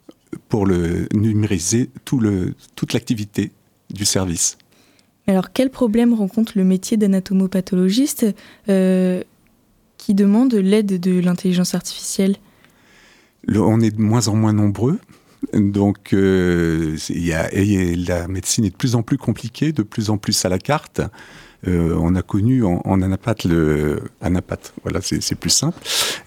[0.48, 3.52] pour le numériser tout le, toute l'activité
[3.90, 4.58] du service.
[5.26, 8.26] Alors, quel problème rencontre le métier d'anatomopathologiste
[8.68, 9.22] euh,
[9.96, 12.36] qui demande l'aide de l'intelligence artificielle?
[13.48, 14.98] On est de moins en moins nombreux.
[15.54, 16.96] Donc, euh,
[18.06, 21.00] la médecine est de plus en plus compliquée, de plus en plus à la carte.
[21.68, 25.78] Euh, on a connu en, en anapath le anapath, voilà, c'est plus simple.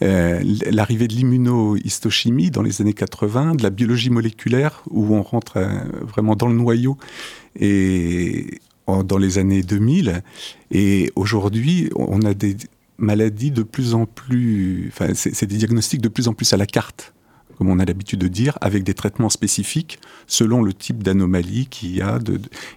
[0.04, 5.60] Euh, L'arrivée de l'immunohistochimie dans les années 80, de la biologie moléculaire où on rentre
[6.02, 6.98] vraiment dans le noyau
[7.60, 10.22] et dans les années 2000.
[10.70, 12.58] Et aujourd'hui, on a des
[13.00, 16.68] maladies de plus en plus, enfin, c'est des diagnostics de plus en plus à la
[16.68, 17.14] carte
[17.58, 21.96] comme on a l'habitude de dire, avec des traitements spécifiques selon le type d'anomalie qu'il
[21.96, 22.20] y a.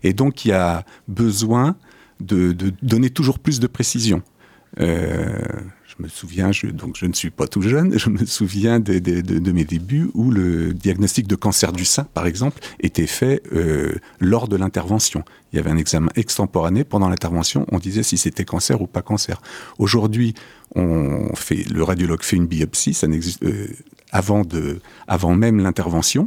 [0.02, 1.76] Et donc, il y a besoin
[2.20, 4.22] de, donner toujours plus de précision.
[4.80, 5.38] Euh,
[5.86, 9.52] je me souviens, je, donc je ne suis pas tout jeune, je me souviens de,
[9.52, 14.48] mes débuts où le diagnostic de cancer du sein, par exemple, était fait euh, lors
[14.48, 15.24] de l'intervention.
[15.52, 19.02] Il y avait un examen extemporané pendant l'intervention, on disait si c'était cancer ou pas
[19.02, 19.40] cancer.
[19.78, 20.34] Aujourd'hui,
[20.74, 23.68] le radiologue fait une biopsie, ça n'existe euh,
[24.16, 26.26] avant de, avant même l'intervention.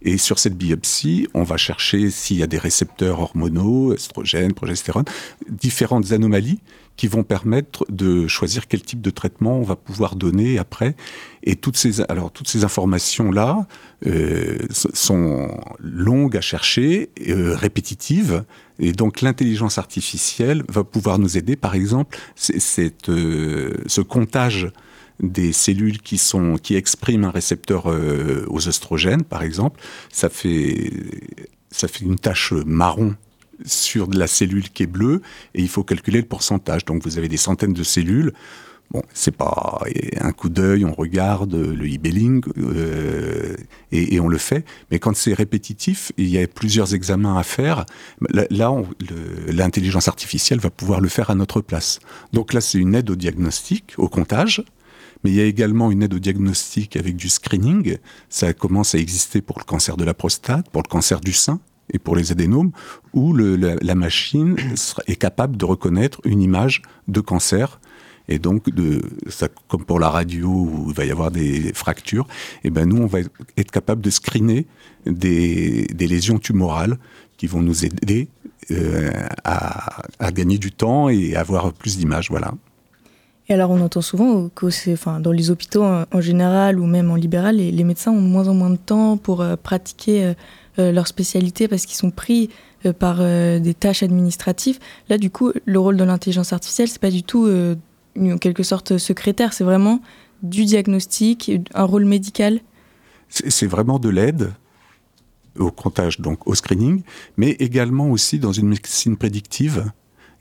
[0.00, 5.04] Et sur cette biopsie, on va chercher s'il y a des récepteurs hormonaux, estrogènes, progestérone,
[5.50, 6.60] différentes anomalies
[6.96, 10.96] qui vont permettre de choisir quel type de traitement on va pouvoir donner après.
[11.42, 13.66] Et toutes ces, alors, toutes ces informations-là
[14.06, 18.44] euh, sont longues à chercher, euh, répétitives.
[18.78, 21.56] Et donc l'intelligence artificielle va pouvoir nous aider.
[21.56, 24.70] Par exemple, c'est, euh, ce comptage
[25.20, 29.80] des cellules qui, sont, qui expriment un récepteur euh, aux oestrogènes, par exemple,
[30.12, 30.92] ça fait,
[31.70, 33.14] ça fait une tache marron
[33.64, 35.22] sur de la cellule qui est bleue
[35.54, 36.84] et il faut calculer le pourcentage.
[36.84, 38.32] Donc vous avez des centaines de cellules.
[38.92, 39.80] Bon, c'est pas
[40.20, 43.56] un coup d'œil, on regarde le e-billing euh,
[43.90, 44.64] et, et, on le fait.
[44.92, 47.84] Mais quand c'est répétitif, il y a plusieurs examens à faire.
[48.30, 48.46] Là,
[49.48, 51.98] l'intelligence artificielle va pouvoir le faire à notre place.
[52.32, 54.62] Donc là, c'est une aide au diagnostic, au comptage.
[55.24, 57.96] Mais il y a également une aide au diagnostic avec du screening.
[58.28, 61.60] Ça commence à exister pour le cancer de la prostate, pour le cancer du sein
[61.92, 62.72] et pour les adénomes,
[63.12, 64.56] où la, machine
[65.06, 67.80] est capable de reconnaître une image de cancer.
[68.28, 68.64] Et donc,
[69.68, 72.26] comme pour la radio où il va y avoir des fractures,
[72.64, 73.20] eh ben nous, on va
[73.56, 74.66] être capable de screener
[75.06, 76.98] des, des lésions tumorales
[77.36, 78.28] qui vont nous aider
[78.72, 79.12] euh,
[79.44, 82.30] à, à, gagner du temps et avoir plus d'images.
[82.30, 82.52] Voilà.
[83.48, 87.14] Et alors, on entend souvent que enfin, dans les hôpitaux en, général ou même en
[87.14, 90.34] libéral, les, médecins ont de moins en moins de temps pour euh, pratiquer euh,
[90.80, 92.50] euh, leur spécialité parce qu'ils sont pris
[93.00, 94.78] par des tâches administratives.
[95.08, 97.50] Là, du coup, le rôle de l'intelligence artificielle, c'est pas du tout
[98.16, 100.00] en quelque sorte secrétaire, c'est vraiment
[100.44, 102.60] du diagnostic, un rôle médical.
[103.28, 104.52] C'est vraiment de l'aide
[105.58, 107.02] au comptage, donc au screening,
[107.36, 109.90] mais également aussi dans une médecine prédictive.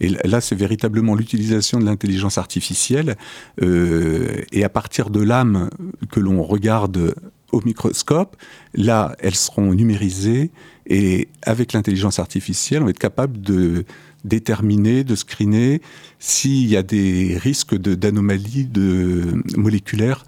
[0.01, 3.15] Et là, c'est véritablement l'utilisation de l'intelligence artificielle.
[3.61, 5.69] Euh, et à partir de l'âme
[6.11, 7.15] que l'on regarde
[7.51, 8.35] au microscope,
[8.73, 10.51] là, elles seront numérisées.
[10.87, 13.85] Et avec l'intelligence artificielle, on va être capable de
[14.25, 15.81] déterminer, de screener
[16.19, 20.25] s'il y a des risques d'anomalies de moléculaires,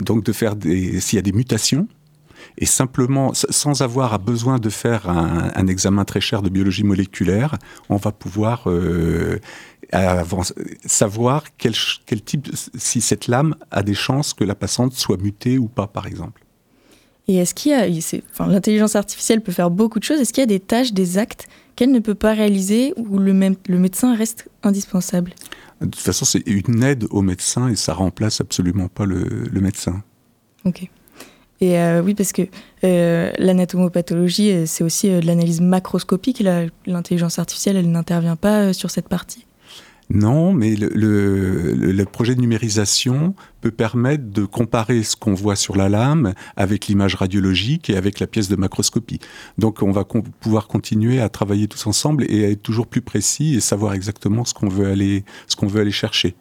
[0.00, 1.86] donc de faire s'il y a des mutations
[2.56, 7.56] et simplement, sans avoir besoin de faire un, un, examen très cher de biologie moléculaire,
[7.88, 9.40] on va pouvoir euh,
[10.84, 11.72] savoir quel,
[12.06, 15.86] quel type, si cette lame a des chances que la patiente soit mutée ou pas,
[15.86, 16.42] par exemple.
[17.26, 17.86] Et est-ce qu'il y a,
[18.32, 20.20] enfin, l'intelligence artificielle peut faire beaucoup de choses.
[20.20, 23.32] Est-ce qu'il y a des tâches, des actes qu'elle ne peut pas réaliser ou le,
[23.32, 25.32] même, le médecin reste indispensable?
[25.80, 29.60] De toute façon, c'est une aide au médecin et ça remplace absolument pas le, le
[29.60, 30.02] médecin.
[30.64, 30.88] Ok.
[31.60, 32.42] Et euh, oui, parce que
[32.82, 36.42] euh, l'anatomopathologie, euh, c'est aussi de l'analyse macroscopique.
[36.86, 39.46] L'intelligence artificielle, elle n'intervient pas sur cette partie.
[40.10, 45.88] Non, mais le, projet de numérisation peut permettre de comparer ce qu'on voit sur la
[45.88, 49.18] lame avec l'image radiologique et avec la pièce de macroscopie.
[49.56, 53.54] Donc on va pouvoir continuer à travailler tous ensemble et à être toujours plus précis
[53.54, 56.34] et savoir exactement ce qu'on veut aller, ce qu'on veut aller chercher.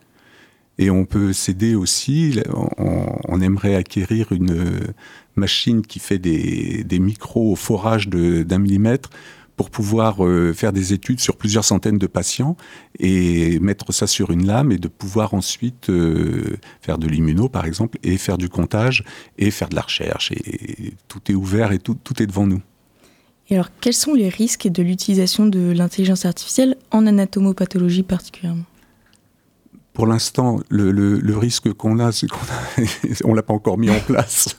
[0.80, 2.40] Et on peut s'aider aussi,
[2.78, 4.94] on, aimerait acquérir une
[5.36, 9.10] machine qui fait des, micros au forage d'un millimètre
[9.56, 12.58] pour pouvoir euh, faire des études sur plusieurs centaines de patients
[12.98, 17.66] et mettre ça sur une lame et de pouvoir ensuite euh, faire de l'immuno par
[17.66, 19.04] exemple et faire du comptage
[19.38, 20.32] et faire de la recherche.
[21.08, 22.62] Tout est ouvert et tout est devant nous.
[23.50, 28.64] Et alors quels sont les risques de l'utilisation de l'intelligence artificielle en anatomopathologie particulièrement?
[29.94, 34.58] Pour l'instant, le, risque qu'on a, c'est qu'on ne l'a pas encore mis en place.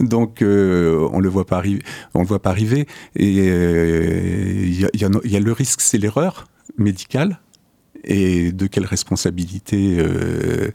[0.00, 1.82] Donc, euh, on le voit pas arriver.
[2.14, 2.86] On le voit pas arriver.
[3.14, 7.40] Et euh, il y, a, le risque, c'est l'erreur médicale.
[8.04, 10.70] Et de quelle responsabilité euh,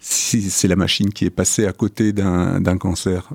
[0.00, 3.30] si c'est la machine qui est passée à côté d'un cancer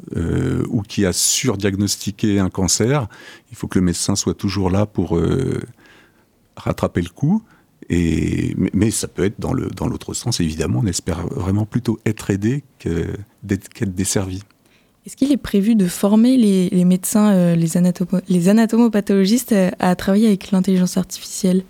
[0.70, 3.08] ou qui a surdiagnostiqué un cancer,
[3.52, 5.20] il faut que le médecin soit toujours là pour
[6.56, 7.44] rattraper le coup.
[7.90, 10.82] Et, mais, ça peut être dans le dans l'autre sens, évidemment.
[10.84, 13.08] On espère vraiment plutôt être aidé que
[13.44, 14.42] d'être qu'être desservi.
[15.06, 20.52] Est-ce qu'il est prévu de former les, médecins, euh, les anatomopathologistes euh, à travailler avec
[20.52, 21.64] l'intelligence artificielle?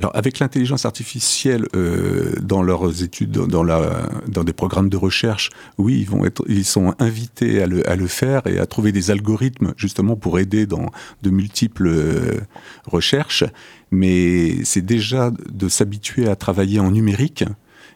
[0.00, 5.50] Alors, avec l'intelligence artificielle euh, dans leurs études, dans, la, dans des programmes de recherche,
[5.76, 8.92] oui, ils vont être, ils sont invités à le, à le faire et à trouver
[8.92, 10.86] des algorithmes justement pour aider dans
[11.20, 12.40] de multiples euh,
[12.86, 13.44] recherches.
[13.90, 17.44] Mais c'est déjà de s'habituer à travailler en numérique.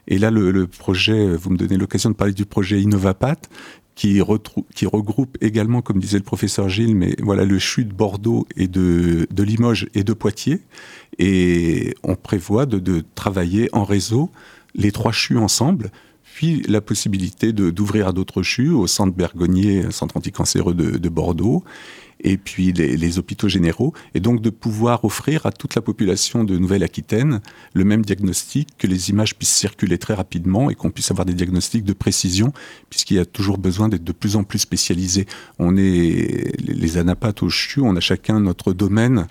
[0.06, 3.36] Et là, le, le projet, vous me donnez l'occasion de parler du projet Innovapat,
[3.94, 8.66] qui, regroupe également, comme disait le professeur Gilles, mais voilà le CHU de Bordeaux et
[8.66, 10.60] de, Limoges et de Poitiers.
[11.18, 14.30] Et on prévoit de, travailler en réseau
[14.74, 15.90] les trois CHU ensemble,
[16.24, 21.62] puis la possibilité d'ouvrir à d'autres CHU, au centre Bergonnier, centre anticancéreux de Bordeaux,
[22.20, 26.56] et puis les, hôpitaux généraux, et donc de pouvoir offrir à toute la population de
[26.58, 27.40] Nouvelle-Aquitaine
[27.74, 31.34] le même diagnostic, que les images puissent circuler très rapidement et qu'on puisse avoir des
[31.34, 32.52] diagnostics de précision,
[32.90, 35.26] puisqu'il y a toujours besoin d'être de plus en plus spécialisé.
[35.58, 39.26] On est les- anapathes au CHU, on a chacun notre domaine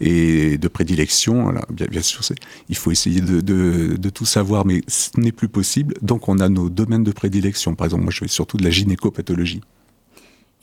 [0.00, 1.48] et de prédilection.
[1.48, 2.20] Alors, bien, sûr,
[2.68, 5.94] il faut essayer de tout savoir, mais ce n'est plus possible.
[6.00, 7.74] Donc, on a nos domaines de prédilection.
[7.74, 9.62] Par exemple, moi, je fais surtout de la gynécopathologie.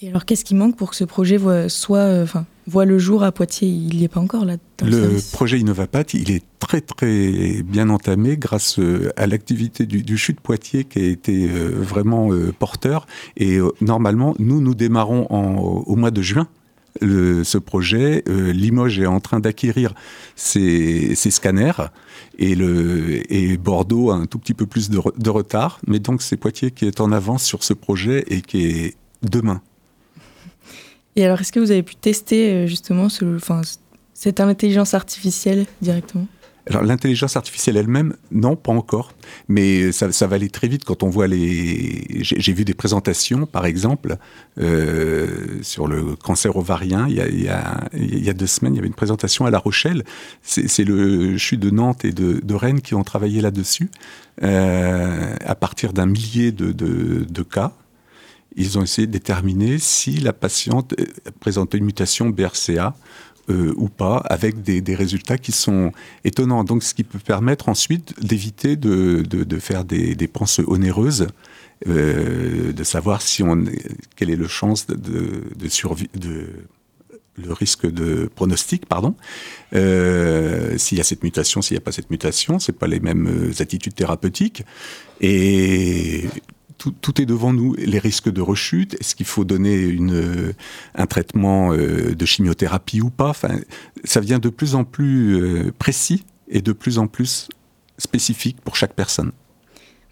[0.01, 2.99] Et alors, qu'est-ce qui manque pour que ce projet voit, soit, euh, enfin, voit le
[2.99, 3.69] jour à Poitiers?
[3.69, 4.57] Il n'y est pas encore là.
[4.77, 10.03] dans le projet Innovapat, il est très très bien entamé grâce euh, à l'activité du,
[10.03, 12.29] du CHU de Poitiers qui a été euh, vraiment
[12.59, 13.07] porteur.
[13.37, 15.55] Et normalement, nous, nous démarrons en-
[15.87, 16.47] au mois de juin.
[17.01, 19.93] le- ce projet, Euh, Limoges est en train d'acquérir
[20.35, 21.89] ses, ses scanners
[22.37, 25.79] et, le, et Bordeaux a un tout petit peu plus de, re- de retard.
[25.87, 29.61] Mais donc c'est Poitiers qui est en avance sur ce projet et qui est demain.
[31.15, 33.07] Et alors, est-ce que vous avez pu tester euh, justement
[34.13, 36.27] cette intelligence artificielle directement?
[36.67, 39.11] Alors l'intelligence artificielle elle-même, non, pas encore.
[39.47, 42.07] Mais ça, va aller très vite quand on voit les.
[42.21, 44.17] J'ai vu des présentations, par exemple,
[44.59, 45.27] euh,
[45.61, 47.07] sur le cancer ovarien.
[47.07, 50.03] Il y, a, deux semaines, il y avait une présentation à La Rochelle.
[50.41, 53.91] C'est le CHU de Nantes et de, Rennes qui ont travaillé là-dessus,
[54.41, 57.73] euh, à partir d'un millier de cas.
[58.55, 61.05] Ils ont essayé de déterminer si la patiente euh,
[61.39, 62.95] présentait une mutation BRCA
[63.49, 65.91] euh, ou pas, avec des, résultats qui sont
[66.23, 66.63] étonnants.
[66.63, 71.27] Donc, ce qui peut permettre ensuite d'éviter de, faire des dépenses onéreuses,
[71.87, 73.63] euh, de savoir si on,
[74.15, 76.09] quelle est le chance de, survie,
[77.37, 79.13] le risque de pronostic, pardon.
[79.71, 83.51] S'il y a cette mutation, s'il n'y a pas cette mutation, c'est pas les mêmes
[83.59, 84.63] attitudes thérapeutiques.
[85.21, 86.23] Et
[86.77, 87.73] tout, est devant nous.
[87.75, 90.53] Les risques de rechute, est-ce qu'il faut donner euh,
[90.95, 93.29] un traitement euh, de chimiothérapie ou pas?
[93.29, 93.59] Enfin,
[94.03, 97.49] Ça devient de plus en plus euh, précis et de plus en plus
[97.97, 99.31] spécifique pour chaque personne.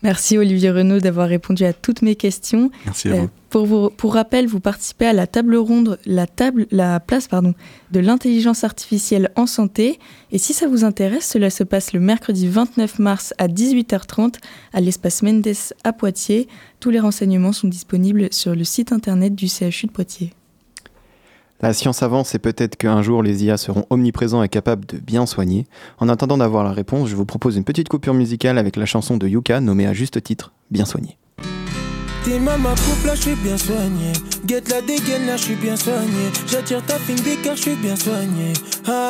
[0.03, 2.69] Merci Olivier Renaud d'avoir répondu à toutes mes questions.
[2.85, 3.29] Merci à vous.
[3.49, 7.53] pour, vous, pour rappel, vous participez à la table ronde, la, table, la place pardon,
[7.91, 9.99] de l'intelligence artificielle en santé.
[10.31, 14.35] Et si ça vous intéresse, cela se passe le mercredi 29 mars à 18h30
[14.73, 15.47] à l'espace Mendes
[15.85, 16.49] à Poitiers.
[16.81, 20.33] Tous les renseignements sont disponibles sur le site internet du CHU de Poitiers.
[21.63, 25.25] La science avance et peut-être qu'un jour les IA seront omniprésents et capables de bien
[25.25, 25.65] soigner.
[25.97, 29.15] En attendant d'avoir la réponse, je vous propose une petite coupure musicale avec la chanson
[29.15, 31.17] de Yuka nommée à juste titre Bien soigné.
[32.23, 34.13] T'es ma coupe là, je suis bien soigné.
[34.45, 36.31] Guette la dégaine là, je suis bien soigné.
[36.47, 38.53] J'attire ta fine car je suis bien soigné.
[38.87, 39.09] Ah,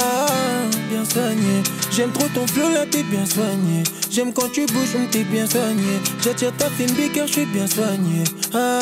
[0.89, 1.61] bien soigné.
[1.91, 3.83] J'aime trop ton flow là, t'es bien soigné.
[4.09, 5.99] J'aime quand tu bouges, hum, t'es bien soigné.
[6.23, 8.23] J'attire ta fine car je suis bien soigné.
[8.51, 8.79] Ah,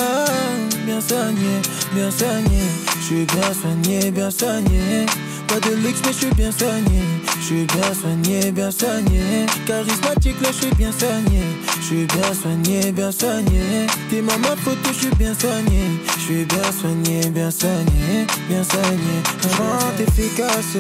[0.86, 1.62] bien soigné,
[1.94, 2.62] bien soigné.
[3.02, 5.06] Je suis bien soigné, bien soigné.
[5.50, 7.21] Pas de luxe, mais je suis bien soigné.
[7.42, 9.48] Je suis bien soigné, bien soigné.
[9.66, 11.42] Charismatique, là, je suis bien soigné.
[11.80, 13.88] Je suis bien soigné, bien soigné.
[14.12, 16.00] T'es ma photo, je suis bien soigné.
[16.18, 19.24] Je suis bien soigné, bien soigné, bien soigné.
[19.58, 20.78] Chante efficace.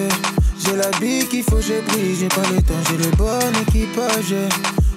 [0.64, 2.16] J'ai la bille qu'il faut, j'ai brille.
[2.20, 4.36] J'ai pas le temps, j'ai le bon équipage.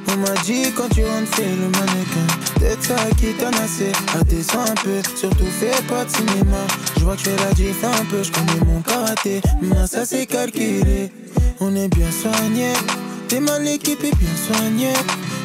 [0.09, 2.26] On m'a dit quand tu rentres, fais le mannequin.
[2.57, 3.92] Peut-être ça qui t'en assez.
[4.18, 6.59] À descendre un peu, surtout fais pas de cinéma.
[6.96, 9.40] Je vois que je fais la diff un peu, je connais mon karaté.
[9.62, 11.11] Mais ça c'est calculé.
[11.61, 12.72] On est bien soigné.
[13.28, 14.92] T'es mal l'équipe est bien soignée.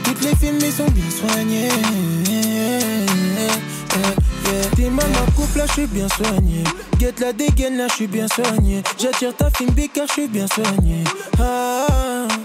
[0.04, 1.70] Toutes les films ils sont bien soignés.
[4.76, 5.04] T'es ma
[5.36, 6.64] coupe là, je suis bien soigné.
[6.98, 8.82] Guette la dégaine là, je suis bien soigné.
[8.98, 11.04] J'attire ta fine car je suis bien soigné.
[11.40, 11.86] Ah,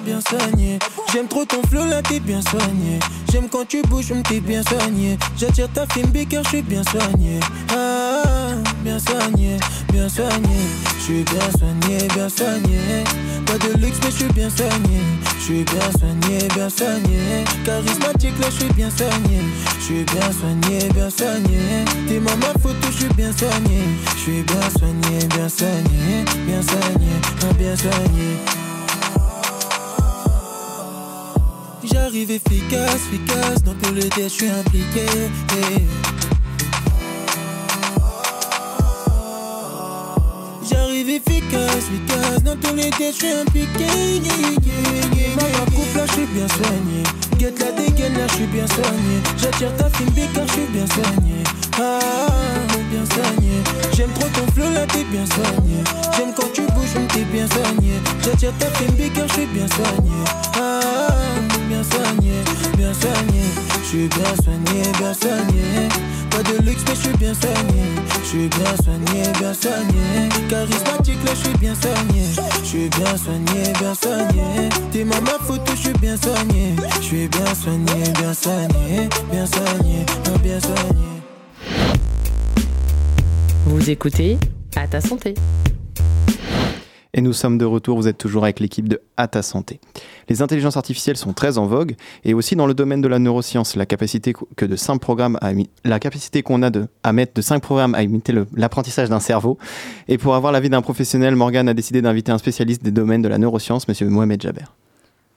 [0.04, 0.78] bien soigné.
[1.12, 2.98] J'aime trop ton flow là, t'es bien soigné.
[3.30, 5.18] J'aime quand tu bouges, t'es bien soigné.
[5.36, 7.40] J'attire ta fine car je suis bien soigné.
[7.70, 9.56] Ah, bien soigné,
[9.92, 10.58] bien soigné.
[10.98, 13.04] Je suis bien soigné, bien soigné.
[13.46, 15.00] Pas de luxe, mais je suis bien soigné.
[15.38, 17.44] Je suis bien soigné, bien soigné.
[17.64, 19.40] Charismatique, là, je suis bien soigné.
[19.78, 21.84] Je suis bien soigné, bien soigné.
[22.08, 22.30] T'es ma
[22.60, 23.82] photo, je suis bien soigné.
[24.16, 26.24] Je suis bien soigné, bien soigné.
[26.46, 28.63] Bien soigné, bien soigné.
[31.94, 33.62] J'arrive efficace, efficace.
[33.62, 35.06] Dans tous les tests, je suis impliqué.
[40.68, 42.42] J'arrive efficace, efficace.
[42.42, 43.86] Dans tous les tests, je suis impliqué.
[45.36, 47.02] Ma coupe là, je suis bien soigné.
[47.38, 49.22] Guette la dégaine là, je suis bien soigné.
[49.40, 51.44] J'attire ta fine car je suis bien soigné.
[51.78, 52.00] Ah,
[52.90, 53.54] bien soigné.
[53.96, 55.84] J'aime trop ton flow là, t'es bien soigné.
[56.16, 57.92] J'aime quand tu bouges, t'es bien soigné.
[58.24, 60.10] J'attire ta fine car je suis bien soigné.
[60.56, 60.63] Ah,
[61.90, 62.42] soigné,
[62.76, 63.44] bien soigné.
[63.82, 65.88] Je suis bien soigné, bien soigné.
[66.30, 67.84] Pas de luxe, mais je suis bien soigné.
[68.22, 70.28] Je suis bien soigné, bien soigné.
[70.48, 72.24] Charismatique, là, je suis bien soigné.
[72.62, 74.68] Je suis bien soigné, bien soigné.
[74.92, 75.16] T'es ma
[75.46, 76.74] photo, je suis bien soigné.
[77.00, 79.08] Je suis bien soigné, bien soigné.
[79.30, 80.06] Bien soigné,
[80.42, 81.14] bien soigné.
[83.66, 84.38] Vous écoutez
[84.76, 85.34] À ta santé.
[87.16, 89.78] Et nous sommes de retour, vous êtes toujours avec l'équipe de À ta santé.
[90.28, 91.94] Les intelligences artificielles sont très en vogue
[92.24, 95.52] et aussi dans le domaine de la neuroscience, la capacité que de simples programmes à,
[95.84, 99.58] la capacité qu'on a de, à mettre de cinq programmes à imiter l'apprentissage d'un cerveau.
[100.08, 103.28] Et pour avoir l'avis d'un professionnel, Morgane a décidé d'inviter un spécialiste des domaines de
[103.28, 104.64] la neuroscience, monsieur Mohamed Jaber.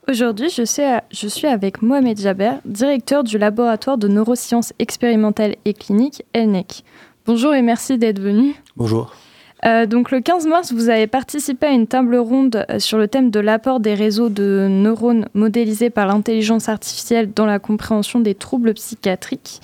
[0.09, 0.63] Aujourd'hui, je,
[1.11, 6.83] je, suis avec Mohamed Jaber, directeur du laboratoire de neurosciences expérimentales et cliniques, ELNEC.
[7.27, 8.55] Bonjour et merci d'être venu.
[8.77, 9.13] Bonjour.
[9.65, 13.07] Euh, donc le 15 mars, vous avez participé à une table ronde euh, sur le
[13.07, 18.35] thème de l'apport des réseaux de neurones modélisés par l'intelligence artificielle dans la compréhension des
[18.35, 19.61] troubles psychiatriques.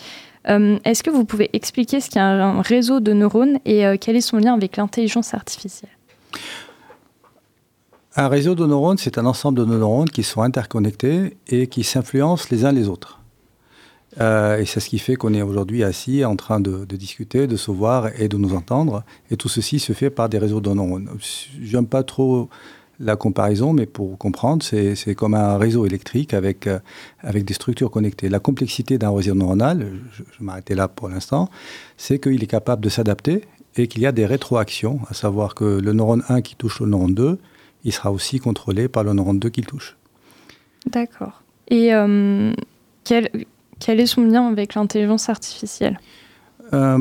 [0.50, 4.22] Euh, est-ce que vous pouvez expliquer ce qu'est un réseau de neurones et quel est
[4.22, 5.92] son lien avec l'intelligence artificielle?
[8.16, 12.48] Un réseau de neurones, c'est un ensemble de neurones qui sont interconnectés et qui s'influencent
[12.52, 13.23] les uns les autres.
[14.22, 17.56] Euh, et c'est ce qui fait qu'on est aujourd'hui assis en train de, discuter, de
[17.56, 19.04] se voir et de nous entendre.
[19.32, 21.10] Et tout ceci se fait par des réseaux de neurones.
[21.62, 22.50] J'aime pas trop
[23.00, 26.80] la comparaison, mais pour comprendre, c'est comme un réseau électrique avec, euh,
[27.20, 28.30] avec des structures connectées.
[28.30, 31.50] La complexité d'un réseau neuronal, je, je m'arrêter là pour l'instant,
[31.98, 33.44] c'est qu'il est capable de s'adapter
[33.76, 36.88] et qu'il y a des rétroactions, à savoir que le neurone 1 qui touche le
[36.88, 37.40] neurone 2,
[37.84, 39.98] il sera aussi contrôlé par le neurone 2 qui le touche.
[40.86, 41.42] D'accord.
[41.70, 42.54] Et euh,
[43.04, 43.30] quel,
[43.84, 46.00] quel est son lien avec l'intelligence artificielle
[46.72, 46.98] euh,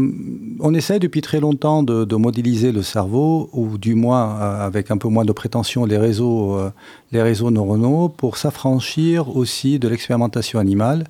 [0.60, 4.98] on essaie depuis très longtemps de, modéliser le cerveau, ou du moins euh, avec un
[4.98, 6.70] peu moins de prétention les réseaux, euh,
[7.12, 11.04] les réseaux neuronaux, pour s'affranchir aussi de l'expérimentation animale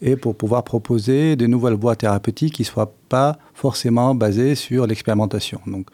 [0.00, 4.86] et pour pouvoir proposer de nouvelles voies thérapeutiques qui ne soient pas forcément basées sur
[4.86, 5.60] l'expérimentation.
[5.66, 5.86] Donc,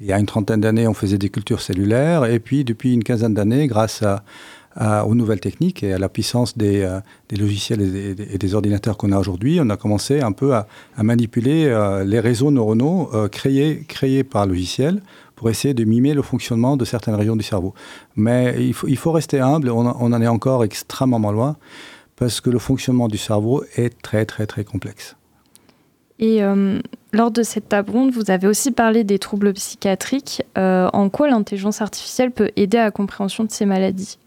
[0.00, 3.04] il y a une trentaine d'années, on faisait des cultures cellulaires, et puis depuis une
[3.04, 4.24] quinzaine d'années, grâce à,
[4.78, 7.00] aux nouvelles techniques et à la puissance des, euh,
[7.36, 10.66] logiciels et des, ordinateurs qu'on a aujourd'hui, on a commencé un peu à,
[10.98, 15.02] manipuler euh, les réseaux neuronaux euh, créés, créés par logiciel
[15.34, 17.74] pour essayer de mimer le fonctionnement de certaines régions du cerveau.
[18.14, 21.56] Mais il faut, il faut rester humble, on, en est encore extrêmement loin,
[22.16, 25.16] parce que le fonctionnement du cerveau est très très très complexe.
[26.18, 26.42] Et
[27.14, 30.42] lors de cette table ronde, vous avez aussi parlé des troubles psychiatriques.
[30.56, 34.18] en quoi l'intelligence artificielle peut aider à la compréhension de ces maladies?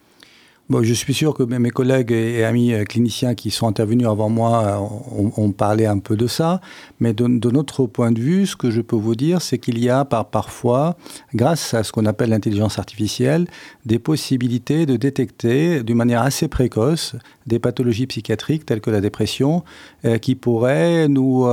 [0.69, 4.63] Je suis sûr que mes collègues et amis euh, cliniciens qui sont intervenus avant moi
[4.63, 6.61] euh, ont, parlé un peu de ça,
[6.99, 9.89] mais de, notre point de vue, ce que je peux vous dire, c'est qu'il y
[9.89, 10.95] a par, parfois,
[11.35, 13.47] grâce à ce qu'on appelle l'intelligence artificielle,
[13.85, 19.63] des possibilités de détecter d'une manière assez précoce des pathologies psychiatriques telles que la dépression
[20.05, 21.45] euh, qui pourraient nous,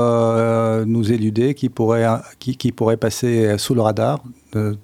[0.86, 2.06] nous éluder, qui pourraient,
[2.38, 4.22] qui, qui pourraient passer sous le radar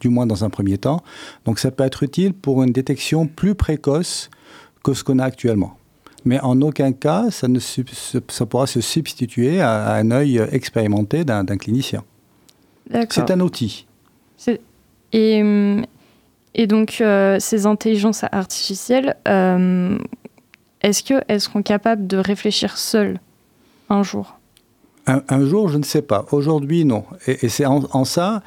[0.00, 1.02] du moins dans un premier temps.
[1.44, 4.30] Donc ça peut être utile pour une détection plus précoce
[4.82, 5.76] que ce qu'on a actuellement.
[6.24, 11.44] Mais en aucun cas, ça, ne, ça pourra se substituer à, un œil expérimenté d'un
[11.56, 12.02] clinicien.
[13.10, 13.86] C'est un outil.
[15.12, 15.42] Et,
[16.54, 19.96] et, donc, euh, ces intelligences artificielles, euh,
[20.82, 23.18] est-ce qu'elles seront capables de réfléchir seules
[23.88, 24.38] un jour?
[25.06, 26.26] Un, jour, je ne sais pas.
[26.32, 27.04] Aujourd'hui, non.
[27.26, 28.42] Et, c'est en, ça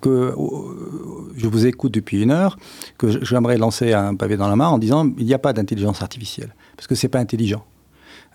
[0.00, 0.34] que
[1.36, 2.58] je vous écoute depuis une heure,
[2.96, 6.02] que j'aimerais lancer un pavé dans la main en disant il n'y a pas d'intelligence
[6.02, 7.64] artificielle, parce que c'est pas intelligent.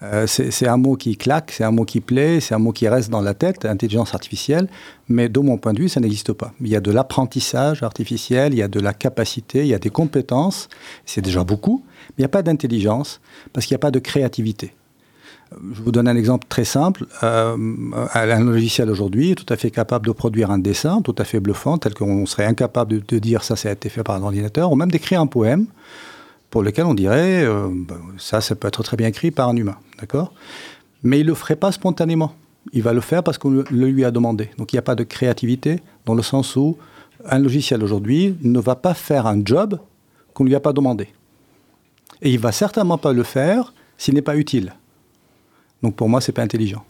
[0.01, 2.87] Euh, c'est un mot qui claque, c'est un mot qui plaît, c'est un mot qui
[2.87, 4.67] reste dans la tête, intelligence artificielle,
[5.07, 6.51] mais de mon point de vue, ça n'existe pas.
[6.59, 9.79] Il y a de l'apprentissage artificiel, il y a de la capacité, il y a
[9.79, 10.67] des compétences,
[11.05, 13.21] c'est déjà beaucoup, mais il n'y a pas d'intelligence
[13.53, 14.73] parce qu'il n'y a pas de créativité.
[15.73, 17.05] Je vous donne un exemple très simple.
[17.23, 17.57] Euh,
[18.13, 21.39] un logiciel aujourd'hui est tout à fait capable de produire un dessin tout à fait
[21.39, 24.71] bluffant, tel qu'on serait incapable de, dire ça, ça a été fait par un ordinateur,
[24.71, 25.65] ou même d'écrire un poème
[26.49, 29.55] pour lequel on dirait euh, ben, ça, ça peut être très bien écrit par un
[29.55, 30.33] humain, d'accord?
[31.03, 32.33] Mais il le ferait pas spontanément.
[32.71, 34.49] Il va le faire parce qu'on le lui a demandé.
[34.57, 36.77] Donc il n'y a pas de créativité dans le sens où
[37.25, 39.79] un logiciel aujourd'hui ne va pas faire un job
[40.33, 41.09] qu'on lui a pas demandé.
[42.21, 44.73] Et il va certainement pas le faire s'il n'est pas utile.
[45.83, 46.83] Donc pour moi, c'est pas intelligent.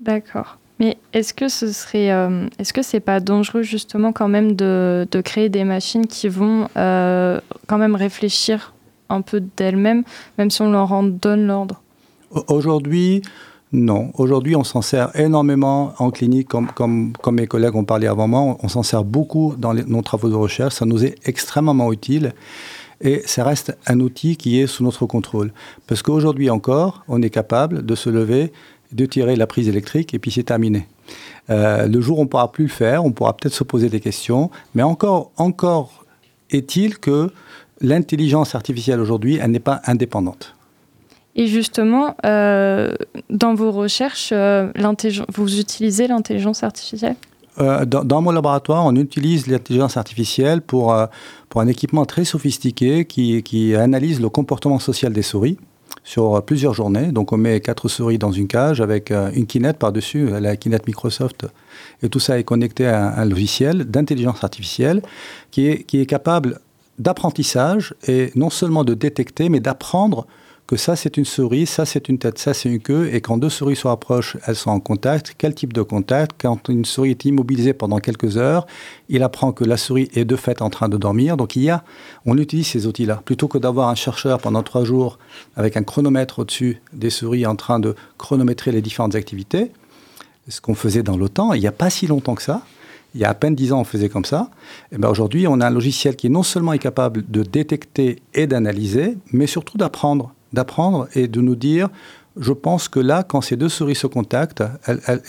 [0.00, 0.58] D'accord.
[0.80, 5.06] Mais est-ce que ce serait, euh, est-ce que c'est pas dangereux justement quand même de,
[5.10, 8.74] de créer des machines qui vont euh, quand même réfléchir
[9.08, 10.02] un peu d'elles-mêmes,
[10.36, 11.80] même si on leur en donne l'ordre?
[12.48, 13.22] Aujourd'hui,
[13.70, 14.10] non.
[14.14, 18.26] Aujourd'hui, on s'en sert énormément en clinique, comme, comme, comme mes collègues ont parlé avant
[18.26, 18.56] moi.
[18.60, 20.74] On s'en sert beaucoup dans les, nos travaux de recherche.
[20.74, 22.34] Ça nous est extrêmement utile.
[23.00, 25.52] Et ça reste un outil qui est sous notre contrôle.
[25.86, 28.52] Parce qu'aujourd'hui encore, on est capable de se lever
[28.94, 30.86] de tirer la prise électrique et puis c'est terminé.
[31.50, 33.90] Euh, le jour où on ne pourra plus le faire, on pourra peut-être se poser
[33.90, 36.04] des questions, mais encore, encore
[36.50, 37.30] est-il que
[37.80, 40.54] l'intelligence artificielle aujourd'hui, elle n'est pas indépendante.
[41.36, 42.94] Et justement, euh,
[43.28, 44.70] dans vos recherches, euh,
[45.34, 47.16] vous utilisez l'intelligence artificielle?
[47.60, 51.06] Euh, dans, mon laboratoire, on utilise l'intelligence artificielle pour, euh,
[51.48, 55.58] pour un équipement très sophistiqué qui, qui analyse le comportement social des souris
[56.02, 57.12] sur plusieurs journées.
[57.12, 60.86] Donc on met quatre souris dans une cage avec euh, une Kinect par-dessus, la Kinect
[60.86, 61.46] Microsoft.
[62.02, 65.02] Et tout ça est connecté à un logiciel d'intelligence artificielle
[65.50, 66.58] qui est, qui est capable
[66.98, 70.26] d'apprentissage et non seulement de détecter, mais d'apprendre
[70.66, 73.36] que ça c'est une souris, ça c'est une tête, ça c'est une queue, et quand
[73.36, 75.34] deux souris se rapprochent, elles sont en contact.
[75.36, 76.40] Quel type de contact?
[76.40, 78.66] Quand une souris est immobilisée pendant quelques heures,
[79.08, 81.36] il apprend que la souris est de fait en train de dormir.
[81.36, 81.84] Donc il y a,
[82.24, 83.20] on utilise ces outils-là.
[83.24, 85.18] Plutôt que d'avoir un chercheur pendant trois jours
[85.56, 89.70] avec un chronomètre au-dessus des souris en train de chronométrer les différentes activités,
[90.48, 92.62] ce qu'on faisait dans l'OTAN, il n'y a pas si longtemps que ça,
[93.14, 94.50] il y a à peine dix ans, on faisait comme ça.
[94.92, 98.46] Et ben aujourd'hui, on a un logiciel qui non seulement est capable de détecter et
[98.46, 101.88] d'analyser, mais surtout d'apprendre d'apprendre et de nous dire,
[102.36, 104.64] je pense que là, quand ces deux souris se contactent,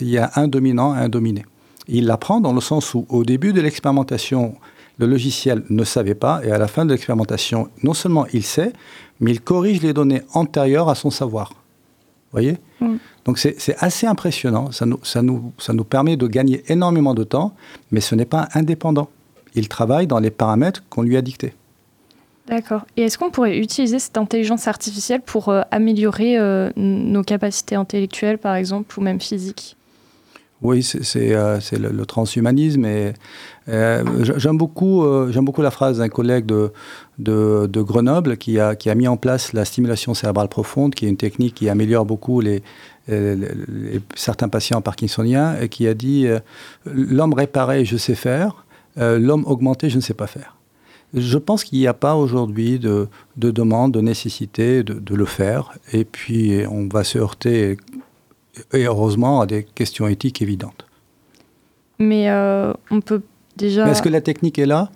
[0.00, 1.44] il y a un dominant et un dominé.
[1.88, 4.56] il l'apprend dans le sens où, au début de l'expérimentation,
[4.98, 8.72] le logiciel ne savait pas, et à la fin de l'expérimentation, non seulement il sait,
[9.20, 11.50] mais il corrige les données antérieures à son savoir.
[11.50, 12.58] Vous voyez?
[12.80, 12.96] Mm.
[13.24, 17.24] Donc c'est assez impressionnant, ça nous, ça, nous, ça nous permet de gagner énormément de
[17.24, 17.54] temps,
[17.90, 19.08] mais ce n'est pas indépendant.
[19.54, 21.54] Il travaille dans les paramètres qu'on lui a dictés.
[22.48, 22.86] D'accord.
[22.96, 28.38] Et est-ce qu'on pourrait utiliser cette intelligence artificielle pour euh, améliorer euh, nos capacités intellectuelles,
[28.38, 29.76] par exemple, ou même physiques?
[30.62, 32.86] Oui, c'est euh, le, transhumanisme.
[32.86, 33.12] Et
[33.66, 35.04] j'aime beaucoup,
[35.42, 36.72] beaucoup la phrase d'un collègue de,
[37.18, 41.56] de, Grenoble qui a, mis en place la stimulation cérébrale profonde, qui est une technique
[41.56, 42.42] qui améliore beaucoup
[44.14, 46.26] certains patients parkinsoniens, et qui a dit
[46.86, 48.64] l'homme réparé, je sais faire,
[48.96, 50.55] l'homme augmenté, je ne sais pas faire.
[51.14, 55.24] Je pense qu'il n'y a pas aujourd'hui de, de, demande, de nécessité de, de, le
[55.24, 55.72] faire.
[55.92, 57.76] Et puis, on va se heurter,
[58.72, 60.86] et heureusement, à des questions éthiques évidentes.
[61.98, 63.22] Mais euh, on peut
[63.56, 63.88] déjà.
[63.88, 64.90] Est-ce que la technique est là?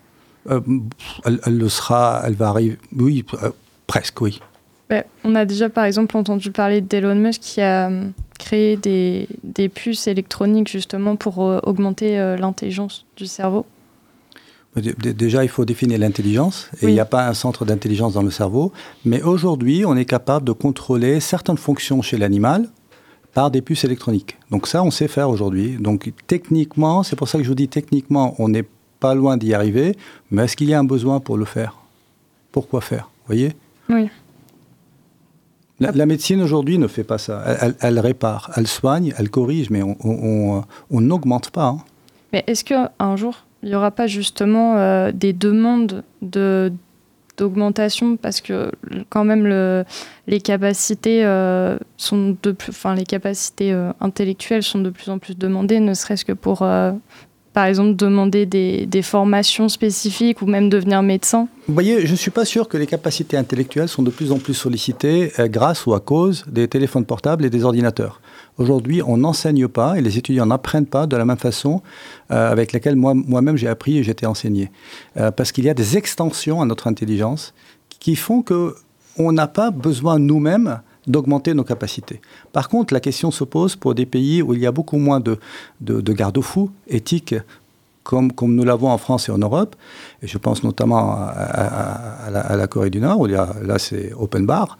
[0.50, 0.61] Euh,
[1.24, 2.78] elle, elle, le sera, elle va arriver.
[2.96, 3.50] Oui, euh,
[3.86, 4.40] presque, oui.
[4.88, 7.90] Ben, on a déjà, par exemple, entendu parler d'Elon Musk qui a
[8.38, 13.66] créé des, des, puces électroniques justement pour augmenter l'intelligence du cerveau.
[14.77, 16.93] Déjà, il faut définir l'intelligence, et oui.
[16.93, 18.73] il n'y a pas un centre d'intelligence dans le cerveau.
[19.05, 22.68] Mais aujourd'hui, on est capable de contrôler certaines fonctions chez l'animal
[23.35, 24.39] par des puces électroniques.
[24.51, 25.77] Donc ça, on sait faire aujourd'hui.
[25.79, 28.66] Donc techniquement, c'est pour ça que je vous dis techniquement, on n'est
[29.01, 29.97] pas loin d'y arriver.
[30.31, 31.77] Mais est-ce qu'il y a un besoin pour le faire?
[32.53, 33.11] Pourquoi faire?
[33.21, 33.53] Vous voyez?
[33.89, 34.09] Oui.
[35.81, 37.43] La, la médecine aujourd'hui ne fait pas ça.
[37.47, 41.68] Elle, elle, elle, répare, elle soigne, elle corrige, mais on n'augmente pas.
[41.68, 41.79] Hein.
[42.33, 46.72] Mais est-ce qu'un jour, il n'y aura pas justement euh, des demandes de
[47.36, 48.70] d'augmentation parce que
[49.08, 49.84] quand même le,
[50.26, 55.18] les capacités euh, sont de plus, enfin les capacités euh, intellectuelles sont de plus en
[55.18, 56.58] plus demandées, ne serait-ce que pour
[57.54, 62.16] par exemple demander des, des, formations spécifiques ou même devenir médecin Vous voyez, je ne
[62.16, 65.94] suis pas sûr que les capacités intellectuelles sont de plus en plus sollicitées grâce ou
[65.94, 68.20] à cause des téléphones portables et des ordinateurs.
[68.59, 71.82] Aujourd'hui, on n'enseigne pas et les étudiants n'apprennent pas de la même façon
[72.30, 74.70] euh, avec laquelle moi-même moi j'ai appris et j'étais enseigné.
[75.16, 77.55] Euh, parce qu'il y a des extensions à notre intelligence
[78.01, 78.74] qui font que
[79.18, 82.20] on n'a pas besoin nous-mêmes d'augmenter nos capacités.
[82.53, 85.20] Par contre, la question se pose pour des pays où il y a beaucoup moins
[85.20, 85.38] de,
[85.80, 87.34] de, garde-fous éthiques
[88.03, 89.76] comme, comme, nous l'avons en France et en Europe.
[90.22, 94.78] Et je pense notamment à, la, Corée du Nord, où là c'est open bar.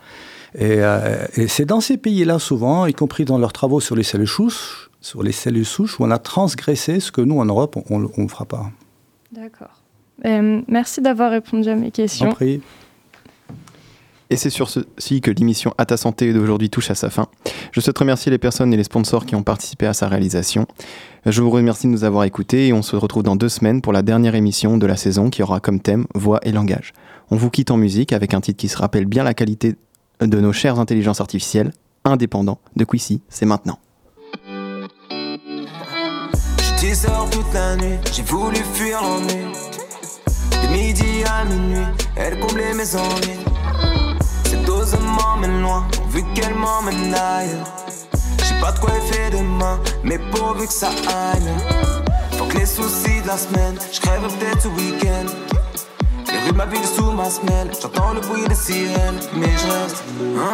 [0.55, 4.03] Et, euh, et c'est dans ces pays-là souvent, y compris dans leurs travaux sur les
[4.03, 7.77] cellules souches, sur les cellules souches, où on a transgressé ce que nous en Europe
[7.89, 8.71] on ne fera pas.
[9.33, 9.83] D'accord.
[10.25, 12.33] Euh, merci d'avoir répondu à mes questions.
[12.33, 12.61] Prie.
[14.33, 17.27] Et c'est sur ceci que l'émission À ta santé d'aujourd'hui touche à sa fin.
[17.73, 20.67] Je souhaite remercier les personnes et les sponsors qui ont participé à sa réalisation.
[21.27, 23.93] Je vous remercie de nous avoir écoutés et on se retrouve dans deux semaines pour
[23.93, 26.93] la dernière émission de la saison qui aura comme thème voix et langage.
[27.33, 29.75] On vous quitte en musique avec un titre qui se rappelle bien la qualité
[30.21, 31.73] de nos chères intelligences artificielles,
[32.05, 33.79] indépendants de Quissy, c'est maintenant.
[37.31, 39.53] toute la nuit, j'ai voulu fuir l'ennui.
[40.63, 43.41] De midi à minuit, elle comblait mes envies.
[44.45, 47.77] Cette dose m'emmène loin, vu qu'elle m'emmène ailleurs.
[48.45, 51.43] J'ai pas de quoi faire demain, mais pourvu que ça aille.
[52.33, 55.60] Faut que les soucis de la semaine, je crève peut-être ce week-end.
[56.33, 59.67] Les rues de ma ville sous ma semelle, j'entends le bruit des sirènes, mais je
[59.67, 60.05] reste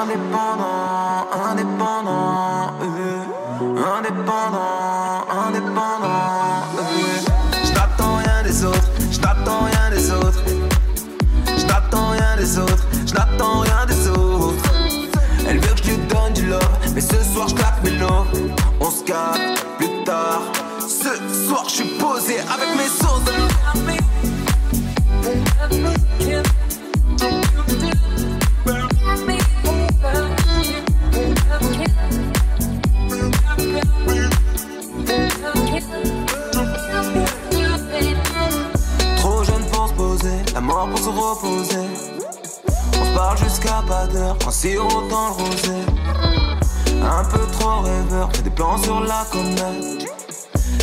[0.00, 6.06] indépendant, indépendant, euh, indépendant, indépendant.
[6.78, 7.20] Euh.
[7.64, 10.42] Je n'attends rien des autres, je n'attends rien des autres,
[11.58, 14.62] je n'attends rien des autres, je n'attends rien des autres.
[15.48, 18.26] Elle veut que je lui donne du love, mais ce soir je claque mes lots.
[18.80, 20.42] On se capte plus tard.
[20.80, 23.26] Ce soir je suis posé avec mes sauces.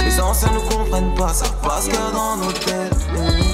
[0.05, 3.53] Les anciens ne comprennent pas, ça passe que dans nos têtes.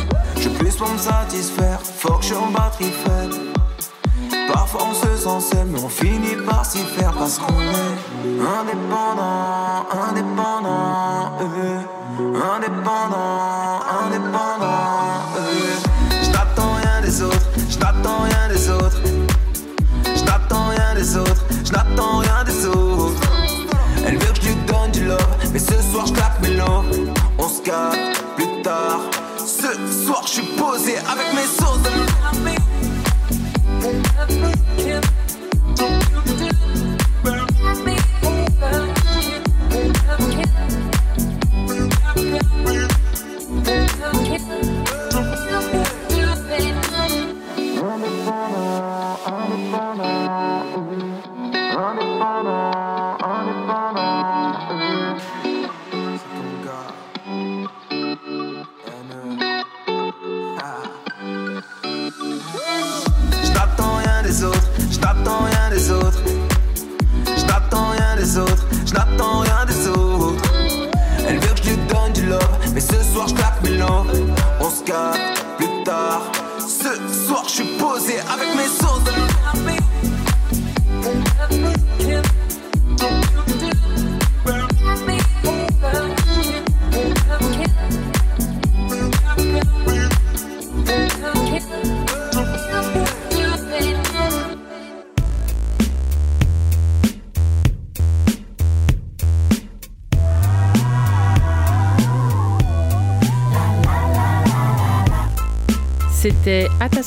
[0.77, 3.35] Pour me satisfaire, faut que je en batterie faible.
[4.53, 9.85] Parfois on se sent seul, mais on finit par s'y faire parce qu'on est indépendant,
[10.09, 11.81] indépendant, euh,
[12.55, 15.19] indépendant, indépendant.
[15.37, 15.75] Euh.
[16.23, 19.01] Je n'attends rien des autres, je n'attends rien des autres,
[20.15, 23.21] je n'attends rien des autres, je rien des autres.
[24.07, 26.38] Elle veut que je lui donne du love, mais ce soir je claque.
[28.35, 29.01] Plus tard.
[29.37, 31.79] Ce soir, je suis posé avec mes sauces.